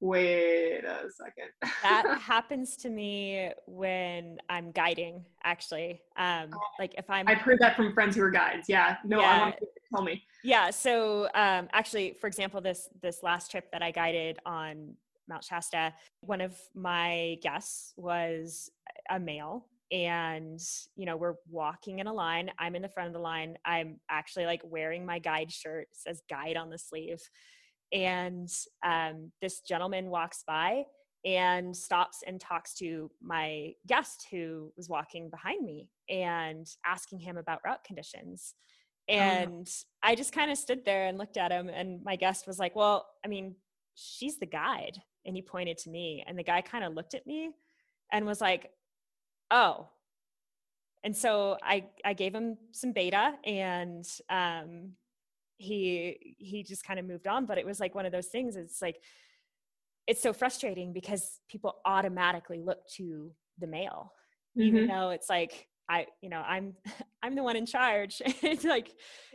[0.00, 1.48] wait a second.
[1.82, 6.02] That happens to me when I'm guiding, actually.
[6.18, 8.68] Um, like if I'm I've heard that from friends who are guides.
[8.68, 9.40] Yeah, no, I Yeah.
[9.40, 10.22] want to tell me.
[10.44, 10.68] Yeah.
[10.70, 14.94] So um, actually, for example, this this last trip that I guided on
[15.26, 18.70] Mount Shasta, one of my guests was
[19.10, 20.60] a male, and
[20.96, 22.50] you know we're walking in a line.
[22.58, 23.56] I'm in the front of the line.
[23.64, 25.88] I'm actually like wearing my guide shirt.
[25.90, 27.20] It says guide on the sleeve,
[27.92, 28.48] and
[28.84, 30.84] um, this gentleman walks by
[31.24, 37.36] and stops and talks to my guest who was walking behind me and asking him
[37.36, 38.54] about route conditions.
[39.08, 39.68] And
[40.02, 42.74] I just kind of stood there and looked at him, and my guest was like,
[42.74, 43.54] Well, I mean,
[43.94, 44.98] she's the guide.
[45.24, 47.50] And he pointed to me, and the guy kind of looked at me
[48.12, 48.70] and was like,
[49.50, 49.88] Oh.
[51.04, 54.92] And so I, I gave him some beta and um,
[55.58, 57.46] he he just kind of moved on.
[57.46, 58.96] But it was like one of those things, it's like
[60.06, 64.12] it's so frustrating because people automatically look to the male
[64.58, 64.88] even Mhm.
[64.88, 66.74] though it's like i you know i'm
[67.22, 68.94] i'm the one in charge it's like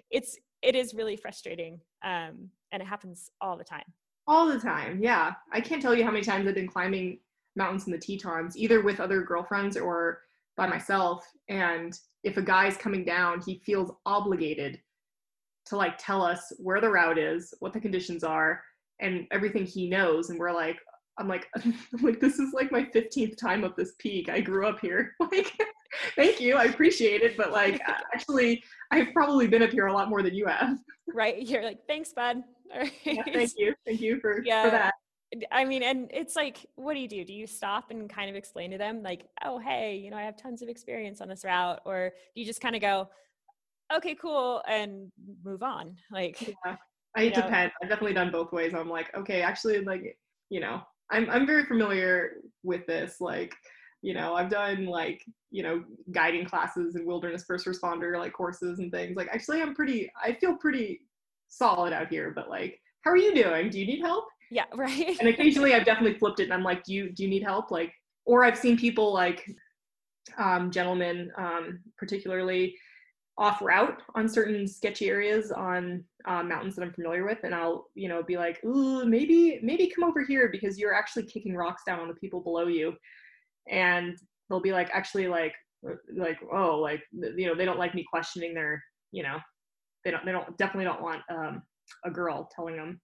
[0.09, 3.83] it's it is really frustrating um and it happens all the time
[4.27, 5.01] All the time.
[5.03, 7.19] Yeah, I can't tell you how many times I've been climbing
[7.55, 10.21] mountains in the Tetons, either with other girlfriends or
[10.57, 11.25] by myself.
[11.49, 14.79] And if a guy's coming down, he feels obligated
[15.67, 18.61] to like tell us where the route is, what the conditions are,
[18.99, 20.29] and everything he knows.
[20.29, 20.77] And we're like,
[21.17, 24.29] I'm like, I'm like this is like my 15th time up this peak.
[24.29, 25.13] I grew up here.
[25.31, 25.51] Like,
[26.15, 27.81] thank you, I appreciate it, but like,
[28.13, 30.77] actually, I've probably been up here a lot more than you have.
[31.13, 32.41] right you're like thanks bud
[32.73, 32.93] All right.
[33.03, 34.63] Yeah, thank you, thank you for Yeah.
[34.63, 34.90] for that.
[35.51, 37.23] I mean, and it's like, what do you do?
[37.23, 40.23] Do you stop and kind of explain to them, like, oh, hey, you know, I
[40.23, 41.81] have tons of experience on this route?
[41.85, 43.09] Or do you just kind of go,
[43.95, 45.11] okay, cool, and
[45.43, 45.95] move on?
[46.11, 46.75] Like, Yeah,
[47.15, 47.41] I, it know?
[47.43, 47.73] depends.
[47.81, 48.73] I've definitely done both ways.
[48.73, 50.17] I'm like, okay, actually, like,
[50.49, 53.19] you know, I'm I'm very familiar with this.
[53.19, 53.53] Like,
[54.01, 58.79] you know, I've done like, you know, guiding classes and wilderness first responder like courses
[58.79, 59.15] and things.
[59.15, 60.09] Like, actually, I'm pretty.
[60.21, 61.01] I feel pretty
[61.49, 62.31] solid out here.
[62.35, 63.69] But like, how are you doing?
[63.69, 64.25] Do you need help?
[64.51, 65.17] Yeah, right.
[65.19, 67.71] And occasionally, I've definitely flipped it, and I'm like, do you do you need help?
[67.71, 67.93] Like,
[68.25, 69.49] or I've seen people like,
[70.37, 72.75] um, gentlemen, um, particularly
[73.37, 77.87] off route on certain sketchy areas on uh, mountains that I'm familiar with, and I'll
[77.95, 81.83] you know be like, ooh, maybe maybe come over here because you're actually kicking rocks
[81.87, 82.93] down on the people below you,
[83.69, 84.17] and
[84.49, 85.55] they'll be like, actually like
[86.15, 89.39] like oh like you know they don't like me questioning their you know
[90.05, 91.63] they don't they don't definitely don't want um,
[92.05, 92.99] a girl telling them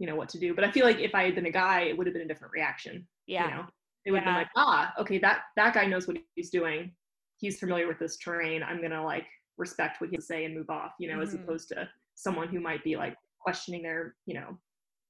[0.00, 0.54] you know what to do.
[0.54, 2.26] But I feel like if I had been a guy, it would have been a
[2.28, 3.06] different reaction.
[3.26, 3.44] yeah.
[3.44, 3.66] You know,
[4.04, 6.92] they would have been like, ah, okay, that that guy knows what he's doing.
[7.36, 8.62] He's familiar with this terrain.
[8.62, 9.26] I'm gonna like
[9.58, 10.92] respect what he has to say and move off.
[10.98, 11.44] You know, as Mhm.
[11.44, 14.58] opposed to someone who might be like questioning their you know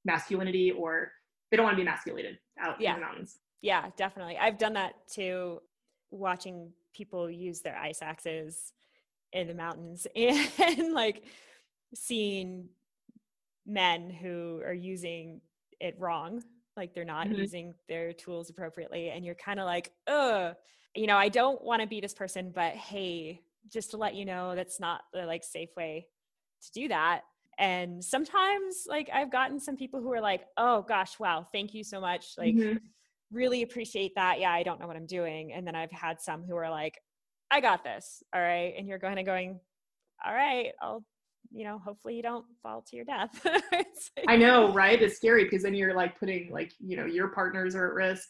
[0.04, 1.12] masculinity or
[1.50, 2.94] they don't want to be emasculated out Yeah.
[2.94, 3.38] in the mountains.
[3.62, 4.38] Yeah, definitely.
[4.38, 5.60] I've done that too,
[6.10, 8.72] watching people use their ice axes
[9.32, 11.22] in the mountains and like
[11.94, 12.68] seeing
[13.70, 15.40] men who are using
[15.80, 16.42] it wrong.
[16.76, 17.38] Like they're not Mhm.
[17.38, 19.10] using their tools appropriately.
[19.10, 20.56] And you're kind of like, ugh,
[20.94, 24.24] you know, I don't want to be this person, but hey, just to let you
[24.24, 26.06] know that's not the like safe way
[26.62, 27.22] to do that
[27.58, 31.84] and sometimes like i've gotten some people who are like oh gosh wow thank you
[31.84, 32.78] so much like mm-hmm.
[33.30, 36.42] really appreciate that yeah i don't know what i'm doing and then i've had some
[36.42, 36.98] who are like
[37.50, 39.60] i got this all right and you're kind of going
[40.24, 41.04] all right i'll
[41.50, 43.44] you know hopefully you don't fall to your death
[44.28, 47.74] i know right it's scary because then you're like putting like you know your partners
[47.74, 48.28] are at risk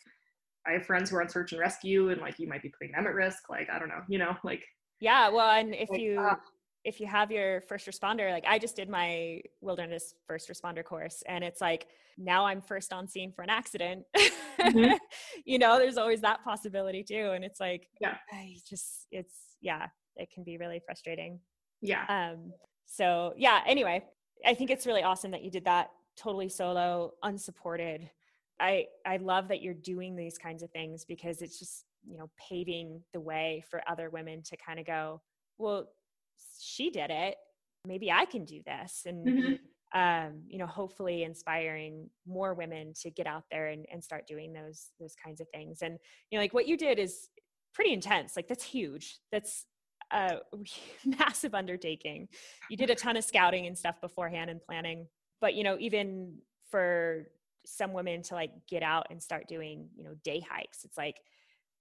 [0.67, 2.93] i have friends who are on search and rescue and like you might be putting
[2.93, 4.63] them at risk like i don't know you know like
[5.01, 6.35] yeah well and if like, you uh,
[6.85, 11.23] if you have your first responder, like I just did my wilderness first responder course,
[11.27, 11.87] and it's like
[12.21, 14.05] now I'm first on scene for an accident.
[14.61, 14.95] Mm-hmm.
[15.45, 17.33] you know, there's always that possibility too.
[17.35, 19.87] And it's like, yeah, I just, it's, yeah,
[20.17, 21.41] it can be really frustrating.
[21.81, 22.05] Yeah.
[22.09, 22.53] Um,
[22.91, 24.05] so yeah, anyway,
[24.45, 28.11] I think it's really awesome that you did that totally solo, unsupported.
[28.59, 32.29] I, I love that you're doing these kinds of things because it's just, you know,
[32.37, 35.23] paving the way for other women to kind of go,
[35.57, 35.87] well,
[36.59, 37.37] she did it.
[37.87, 39.03] Maybe i can do this.
[39.07, 39.99] And mm-hmm.
[39.99, 44.53] um, you know hopefully inspiring more women to get out there and, and start doing
[44.53, 45.81] those those kinds of things.
[45.81, 45.97] And
[46.31, 47.29] you know like what you did is
[47.73, 48.35] pretty intense.
[48.37, 49.19] Like that's huge.
[49.31, 49.65] That's
[50.11, 50.39] a
[51.05, 52.29] massive undertaking.
[52.69, 55.07] You did a ton of scouting and stuff beforehand and planning
[55.41, 56.37] but you know even
[56.71, 57.27] for
[57.67, 61.21] some women to like get out and start doing you know day hikes it's like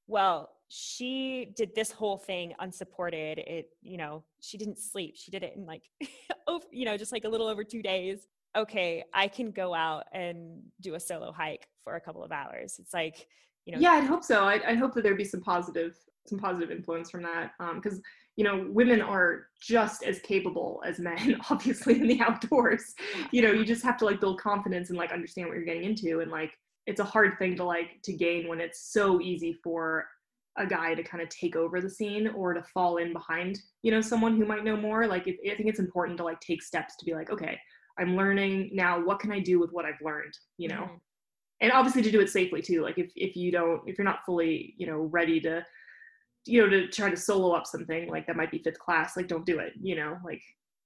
[0.08, 3.40] well she did this whole thing unsupported.
[3.40, 5.16] It you know she didn't sleep.
[5.18, 5.82] She did it in like
[6.48, 8.28] over you know just like a little over two days.
[8.56, 12.78] Okay i can go out and do a solo hike for a couple of hours.
[12.80, 13.28] It's like
[13.66, 14.44] you know yeah i'd hope so.
[14.44, 15.96] I, I hope that there'd be some positive
[16.28, 18.02] some positive influence from that because um,
[18.36, 22.94] you know women are just as capable as men obviously in the outdoors.
[23.32, 25.84] You know you just have to like build confidence and like understand what you're getting
[25.84, 26.52] into and like
[26.88, 30.08] it's a hard thing to like to gain when it's so easy for
[30.58, 33.92] a guy to kind of take over the scene or to fall in behind you
[33.92, 35.08] know someone who might know more.
[35.08, 37.58] Like it, i think it's important to like take steps to be like okay
[38.00, 39.04] i'm learning now.
[39.04, 40.34] What can i do with what i've learned?
[40.58, 40.84] You know?
[40.84, 40.96] Mm-hmm.
[41.62, 44.26] And obviously to do it safely too like if, if you don't if you're not
[44.26, 45.64] fully you know ready to
[46.46, 49.28] you know to try to solo up something like that might be fifth class like
[49.28, 50.42] don't do it you know like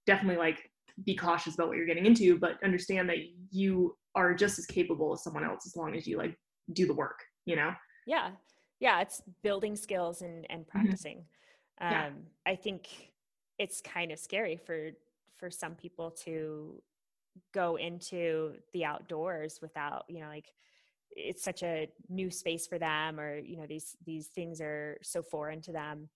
[0.06, 0.70] definitely like
[1.06, 3.18] be cautious about what you're getting into but understand that
[3.52, 6.38] you are just as capable as someone else as long as you like
[6.74, 7.72] do the work you know
[8.06, 8.32] yeah
[8.80, 10.72] yeah it's building skills and and mm-hmm.
[10.72, 11.18] practicing
[11.82, 11.92] mm-hmm.
[11.92, 12.08] yeah.
[12.08, 12.14] um
[12.46, 13.12] i think
[13.60, 14.92] it's kind of scary for
[15.38, 16.82] for some people to
[17.54, 20.48] go into the outdoors without you know like
[21.16, 25.22] it's such a new space for them or you know these these things are so
[25.22, 26.10] foreign to them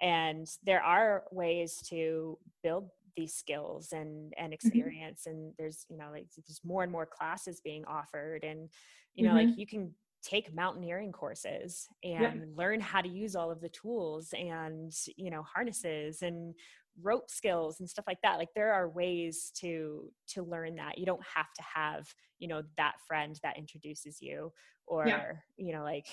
[0.00, 4.52] and there are ways to build these skills and and mm-hmm.
[4.52, 5.36] experience mm-hmm.
[5.36, 8.68] and there's you know like there's more and more classes being offered and
[9.14, 9.50] you know mm-hmm.
[9.50, 12.34] like you can take mountaineering courses and yep.
[12.56, 16.54] learn how to use all of the tools and you know harnesses and
[17.02, 21.04] rope skills and stuff like that like there are ways to to learn that you
[21.04, 22.06] don't have to have
[22.38, 24.52] you know that friend that introduces you
[24.86, 25.32] or yeah.
[25.56, 26.06] you know like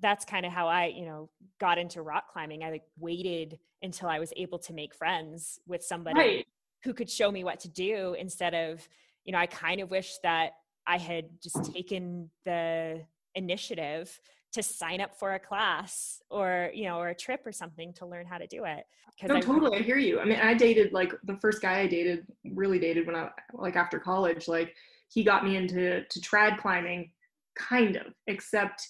[0.00, 2.62] that's kind of how I, you know, got into rock climbing.
[2.62, 6.46] I like waited until I was able to make friends with somebody right.
[6.84, 8.86] who could show me what to do instead of,
[9.24, 10.52] you know, I kind of wish that
[10.86, 13.02] I had just taken the
[13.34, 14.18] initiative
[14.54, 18.06] to sign up for a class or you know or a trip or something to
[18.06, 18.84] learn how to do it
[19.26, 21.86] no I, totally i hear you i mean i dated like the first guy i
[21.86, 24.74] dated really dated when i like after college like
[25.08, 27.10] he got me into to trad climbing
[27.56, 28.88] kind of except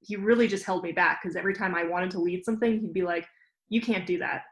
[0.00, 2.92] he really just held me back because every time I wanted to lead something, he'd
[2.92, 3.26] be like,
[3.68, 4.42] "You can't do that."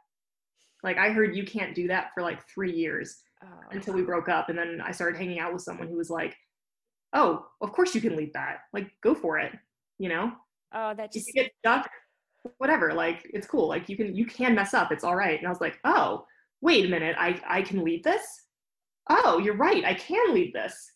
[0.83, 3.47] Like I heard you can't do that for like three years oh.
[3.71, 6.37] until we broke up, and then I started hanging out with someone who was like,
[7.15, 8.59] "Oh, of course you can lead that.
[8.73, 9.53] Like go for it."
[9.99, 10.33] You know?
[10.73, 11.89] Oh, that just if you get stuck.
[12.59, 13.69] Whatever, like it's cool.
[13.69, 14.93] Like you can you can mess up.
[14.93, 15.39] It's all right.
[15.39, 16.25] And I was like, "Oh,
[16.61, 17.17] wait a minute.
[17.19, 18.23] I I can lead this."
[19.11, 19.85] Oh, you're right.
[19.85, 20.93] I can lead this.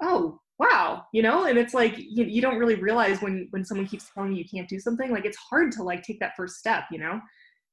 [0.00, 3.86] Oh, wow you know and it's like you, you don't really realize when when someone
[3.86, 6.56] keeps telling you you can't do something like it's hard to like take that first
[6.56, 7.20] step you know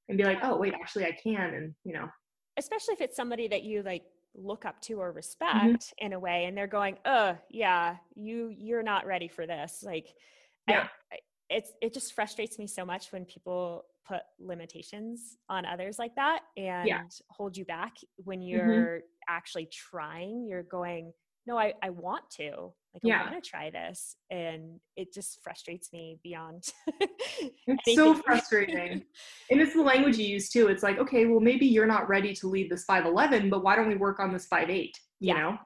[0.09, 2.07] and be like oh wait actually i can and you know
[2.57, 4.03] especially if it's somebody that you like
[4.36, 5.17] look up to or mm-hmm.
[5.17, 6.05] respect mm-hmm.
[6.05, 10.13] in a way and they're going uh yeah you you're not ready for this like
[10.68, 10.88] yeah.
[11.11, 11.18] I,
[11.49, 16.39] it's it just frustrates me so much when people put limitations on others like that
[16.57, 17.03] and yeah.
[17.30, 18.47] hold you back when mm-hmm.
[18.47, 19.05] you're mm-hmm.
[19.30, 21.14] actually trying you're going
[21.45, 22.72] no, I, I want to.
[22.93, 23.22] Like, yeah.
[23.22, 24.16] I want to try this.
[24.30, 26.64] And it just frustrates me beyond.
[27.68, 29.03] it's so frustrating.
[29.51, 30.68] and it's the language you use too.
[30.68, 33.89] It's like, okay, well, maybe you're not ready to lead this 5'11, but why don't
[33.89, 34.70] we work on this 5'8?
[34.70, 35.34] You yeah.
[35.34, 35.57] know?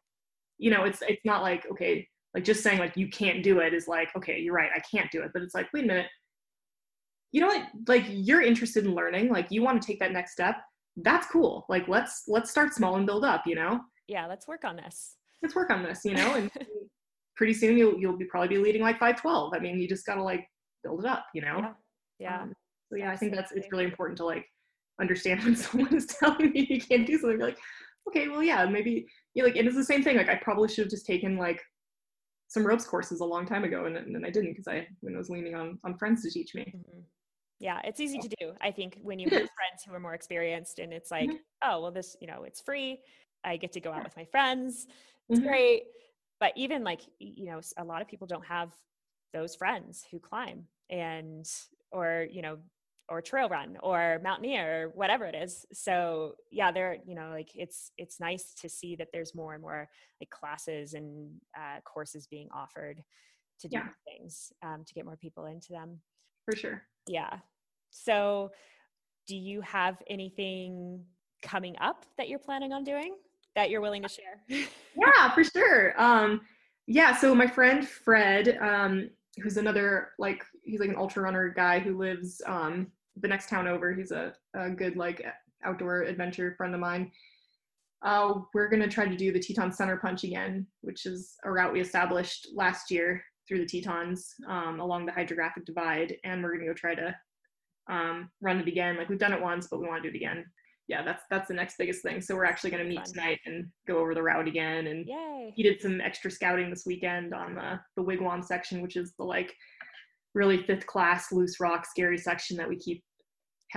[0.57, 2.07] You know, it's it's not like, okay,
[2.37, 5.09] like just saying like you can't do it is like, okay, you're right, I can't
[5.09, 5.31] do it.
[5.33, 6.05] But it's like, wait a minute,
[7.31, 10.33] you know what, like you're interested in learning, like you want to take that next
[10.33, 10.57] step.
[10.97, 11.65] That's cool.
[11.67, 13.47] Like let's let's start small and build up.
[13.47, 13.79] You know.
[14.07, 15.15] Yeah, let's work on this.
[15.41, 16.05] Let's work on this.
[16.05, 16.51] You know, and
[17.35, 19.53] pretty soon you'll you'll be probably be leading like 512.
[19.55, 20.47] I mean, you just gotta like
[20.83, 21.25] build it up.
[21.33, 21.57] You know.
[21.57, 21.73] Yeah.
[22.19, 22.41] Yeah.
[22.43, 22.53] Um,
[22.89, 24.45] so yeah, I think that's it's really important to like
[25.01, 27.39] understand when someone is telling you you can't do something.
[27.39, 27.59] You're like,
[28.09, 30.17] okay, well, yeah, maybe you know, like it is the same thing.
[30.17, 31.61] Like I probably should have just taken like
[32.47, 35.29] some ropes courses a long time ago, and, and I didn't because I I was
[35.29, 36.63] leaning on on friends to teach me.
[36.63, 36.99] Mm-hmm.
[37.59, 38.53] Yeah, it's easy to do.
[38.61, 41.37] I think when you have friends who are more experienced, and it's like, mm-hmm.
[41.69, 42.99] oh, well, this you know, it's free.
[43.43, 44.87] I get to go out with my friends.
[45.29, 45.47] It's mm-hmm.
[45.47, 45.83] great.
[46.39, 48.71] But even like you know, a lot of people don't have
[49.33, 51.45] those friends who climb and
[51.91, 52.57] or you know
[53.09, 55.65] or trail run or mountaineer or whatever it is.
[55.73, 59.61] So yeah there you know like it's it's nice to see that there's more and
[59.61, 59.89] more
[60.21, 63.01] like classes and uh, courses being offered
[63.59, 63.87] to do yeah.
[64.05, 65.99] things um, to get more people into them.
[66.45, 66.83] For sure.
[67.07, 67.39] Yeah.
[67.89, 68.51] So
[69.27, 71.03] do you have anything
[71.41, 73.15] coming up that you're planning on doing
[73.55, 74.41] that you're willing to share?
[74.95, 75.93] Yeah for sure.
[76.01, 76.41] Um
[76.87, 79.09] yeah so my friend fred um
[79.41, 82.87] who's another like he's like an ultra runner guy who lives um
[83.21, 83.93] the next town over.
[83.93, 85.25] He's a, a good like
[85.63, 87.11] outdoor adventure friend of mine.
[88.03, 91.73] Uh, we're gonna try to do the Teton Center Punch again, which is a route
[91.73, 96.67] we established last year through the Tetons um, along the hydrographic divide, and we're gonna
[96.67, 97.15] go try to
[97.89, 98.97] um, run it again.
[98.97, 100.45] Like we've done it once, but we want to do it again.
[100.87, 102.21] Yeah, that's that's the next biggest thing.
[102.21, 103.13] So we're actually gonna meet Fun.
[103.13, 104.87] tonight and go over the route again.
[104.87, 105.53] And Yay.
[105.55, 109.25] he did some extra scouting this weekend on the the wigwam section, which is the
[109.25, 109.53] like
[110.33, 113.03] really fifth class loose rock scary section that we keep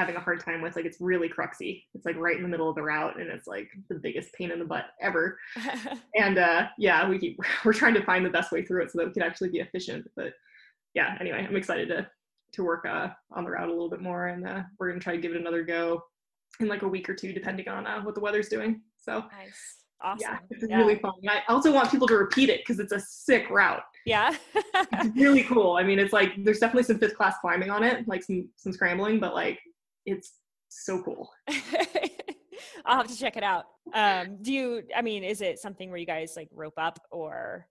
[0.01, 2.71] having a hard time with like it's really cruxy it's like right in the middle
[2.71, 5.39] of the route and it's like the biggest pain in the butt ever
[6.17, 8.97] and uh yeah we keep we're trying to find the best way through it so
[8.97, 10.33] that we can actually be efficient but
[10.95, 12.09] yeah anyway i'm excited to
[12.51, 15.15] to work uh on the route a little bit more and uh we're gonna try
[15.15, 16.03] to give it another go
[16.61, 19.77] in like a week or two depending on uh, what the weather's doing so nice
[20.03, 20.31] Awesome.
[20.31, 20.79] Yeah, it's yeah.
[20.79, 21.13] really fun.
[21.29, 23.83] I also want people to repeat it because it's a sick route.
[24.07, 24.35] Yeah.
[24.55, 25.77] it's really cool.
[25.77, 28.73] I mean, it's like there's definitely some fifth class climbing on it, like some some
[28.73, 29.61] scrambling, but like
[30.07, 30.35] it's
[30.69, 31.31] so cool.
[32.85, 33.67] I'll have to check it out.
[33.93, 37.67] Um, do you, I mean, is it something where you guys like rope up or?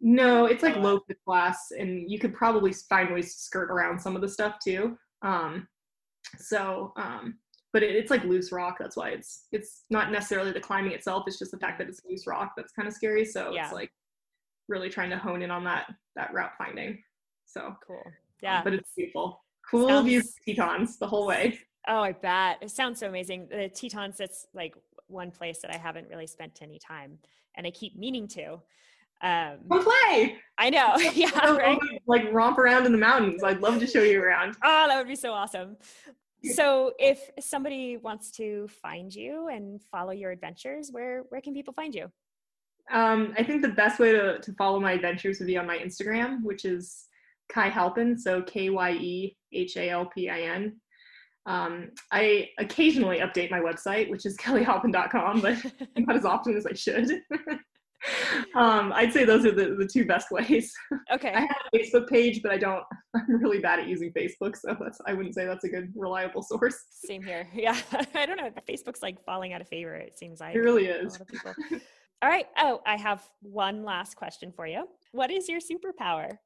[0.00, 4.16] No, it's like low class and you could probably find ways to skirt around some
[4.16, 4.96] of the stuff too.
[5.22, 5.68] Um,
[6.38, 7.38] so, um,
[7.72, 8.76] but it, it's like loose rock.
[8.80, 11.24] That's why it's, it's not necessarily the climbing itself.
[11.26, 12.52] It's just the fact that it's loose rock.
[12.56, 13.24] That's kind of scary.
[13.24, 13.64] So yeah.
[13.64, 13.90] it's like
[14.68, 17.02] really trying to hone in on that, that route finding.
[17.46, 18.02] So cool.
[18.42, 18.58] Yeah.
[18.58, 19.40] Um, but it's beautiful.
[19.70, 21.58] Cool Sounds- views Tetons the whole way.
[21.88, 22.58] Oh, I bet.
[22.62, 23.48] It sounds so amazing.
[23.50, 24.74] The Tetons, that's like
[25.08, 27.18] one place that I haven't really spent any time
[27.56, 28.60] and I keep meaning to.
[29.20, 30.36] Um, Come play.
[30.58, 30.96] I know.
[31.14, 31.52] yeah.
[31.52, 31.78] Right?
[32.06, 33.42] Like romp around in the mountains.
[33.42, 34.56] I'd love to show you around.
[34.62, 35.76] Oh, that would be so awesome.
[36.54, 41.72] So if somebody wants to find you and follow your adventures, where, where can people
[41.72, 42.10] find you?
[42.90, 45.78] Um, I think the best way to, to follow my adventures would be on my
[45.78, 47.06] Instagram, which is
[47.48, 48.18] Kye Halpin.
[48.18, 50.80] So K Y E H A L P I N.
[51.46, 55.58] Um, I occasionally update my website, which is kellyhalpin.com, but
[55.96, 57.10] not as often as I should.
[58.54, 60.72] um, I'd say those are the, the two best ways.
[61.12, 61.32] Okay.
[61.32, 62.82] I have a Facebook page, but I don't,
[63.14, 64.56] I'm really bad at using Facebook.
[64.56, 66.76] So that's, I wouldn't say that's a good reliable source.
[66.90, 67.48] Same here.
[67.54, 67.78] Yeah.
[68.14, 68.50] I don't know.
[68.68, 69.94] Facebook's like falling out of favor.
[69.94, 71.18] It seems like it really is.
[72.22, 72.46] All right.
[72.56, 74.86] Oh, I have one last question for you.
[75.10, 76.38] What is your superpower?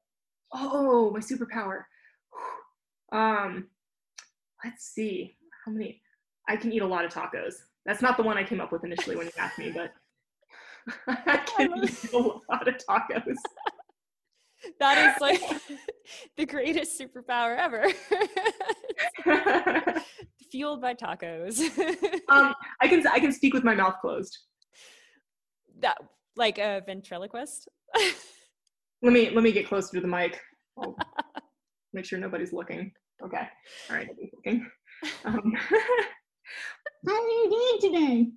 [0.53, 1.83] Oh, my superpower.
[3.11, 3.67] Um,
[4.63, 5.37] let's see.
[5.65, 6.01] How many?
[6.47, 7.55] I can eat a lot of tacos.
[7.85, 9.91] That's not the one i came up with initially when you asked me but
[11.25, 13.35] i can eat a lot of tacos.
[14.79, 15.39] That is like
[16.35, 17.85] the greatest superpower ever.
[20.51, 21.59] Fueled by tacos.
[22.27, 24.35] Um i can i can speak with my mouth closed.
[25.79, 25.99] That
[26.35, 27.69] like a ventriloquist?
[29.03, 30.41] Let me let me get closer to the mic.
[30.77, 30.97] I'll
[31.93, 32.91] make sure nobody's looking
[33.23, 33.47] Okay.
[33.89, 34.09] All right.
[34.33, 34.65] looking.
[35.25, 35.53] Um,
[37.07, 38.31] How are you doing today?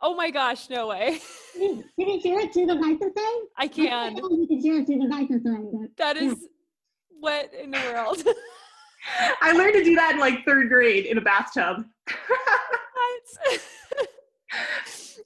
[0.00, 1.18] Oh my gosh, no way.
[1.52, 3.48] Can you share it to the microphone?
[3.58, 4.16] I can.
[4.16, 5.88] You can share it to the microphone.
[5.98, 6.48] That is yeah.
[7.18, 8.22] what in the world?
[9.42, 11.84] I learned to do that in like third grade in a bathtub.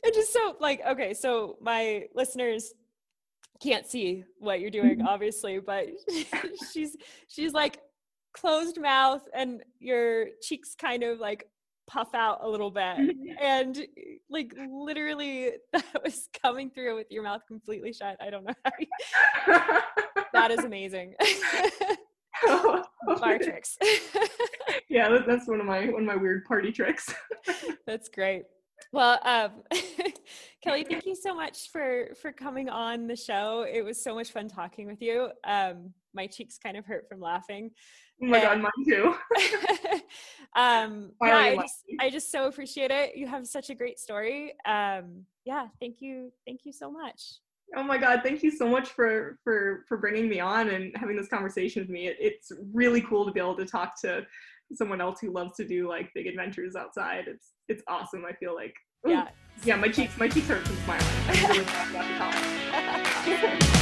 [0.02, 2.72] it's just so like okay, so my listeners
[3.60, 5.06] can't see what you're doing, mm-hmm.
[5.06, 5.86] obviously, but
[6.72, 6.96] she's
[7.28, 7.80] she's like
[8.32, 11.48] closed mouth and your cheeks kind of like
[11.88, 13.32] puff out a little bit mm-hmm.
[13.40, 13.86] and
[14.28, 18.70] like literally that was coming through with your mouth completely shut i don't know how
[18.78, 18.86] you...
[20.34, 21.14] that is amazing
[23.16, 23.76] bar tricks.
[24.88, 27.12] yeah, that's one of my one of my weird party tricks.
[27.86, 28.44] that's great.
[28.92, 29.62] Well, um,
[30.62, 33.66] Kelly, thank you so much for for coming on the show.
[33.70, 35.30] It was so much fun talking with you.
[35.44, 37.70] Um, my cheeks kind of hurt from laughing.
[38.22, 39.14] Oh my and, god, mine too.
[40.56, 43.16] um, yeah, I just, I just so appreciate it.
[43.16, 44.54] You have such a great story.
[44.66, 47.22] Um, yeah, thank you, thank you so much.
[47.76, 51.16] Oh my god, thank you so much for for for bringing me on and having
[51.16, 52.08] this conversation with me.
[52.08, 54.26] It, it's really cool to be able to talk to
[54.72, 57.24] someone else who loves to do like big adventures outside.
[57.28, 58.24] It's it's awesome.
[58.24, 58.74] I feel like
[59.06, 59.28] yeah,
[59.64, 59.76] yeah.
[59.76, 61.04] My cheeks my cheeks hurt from smiling.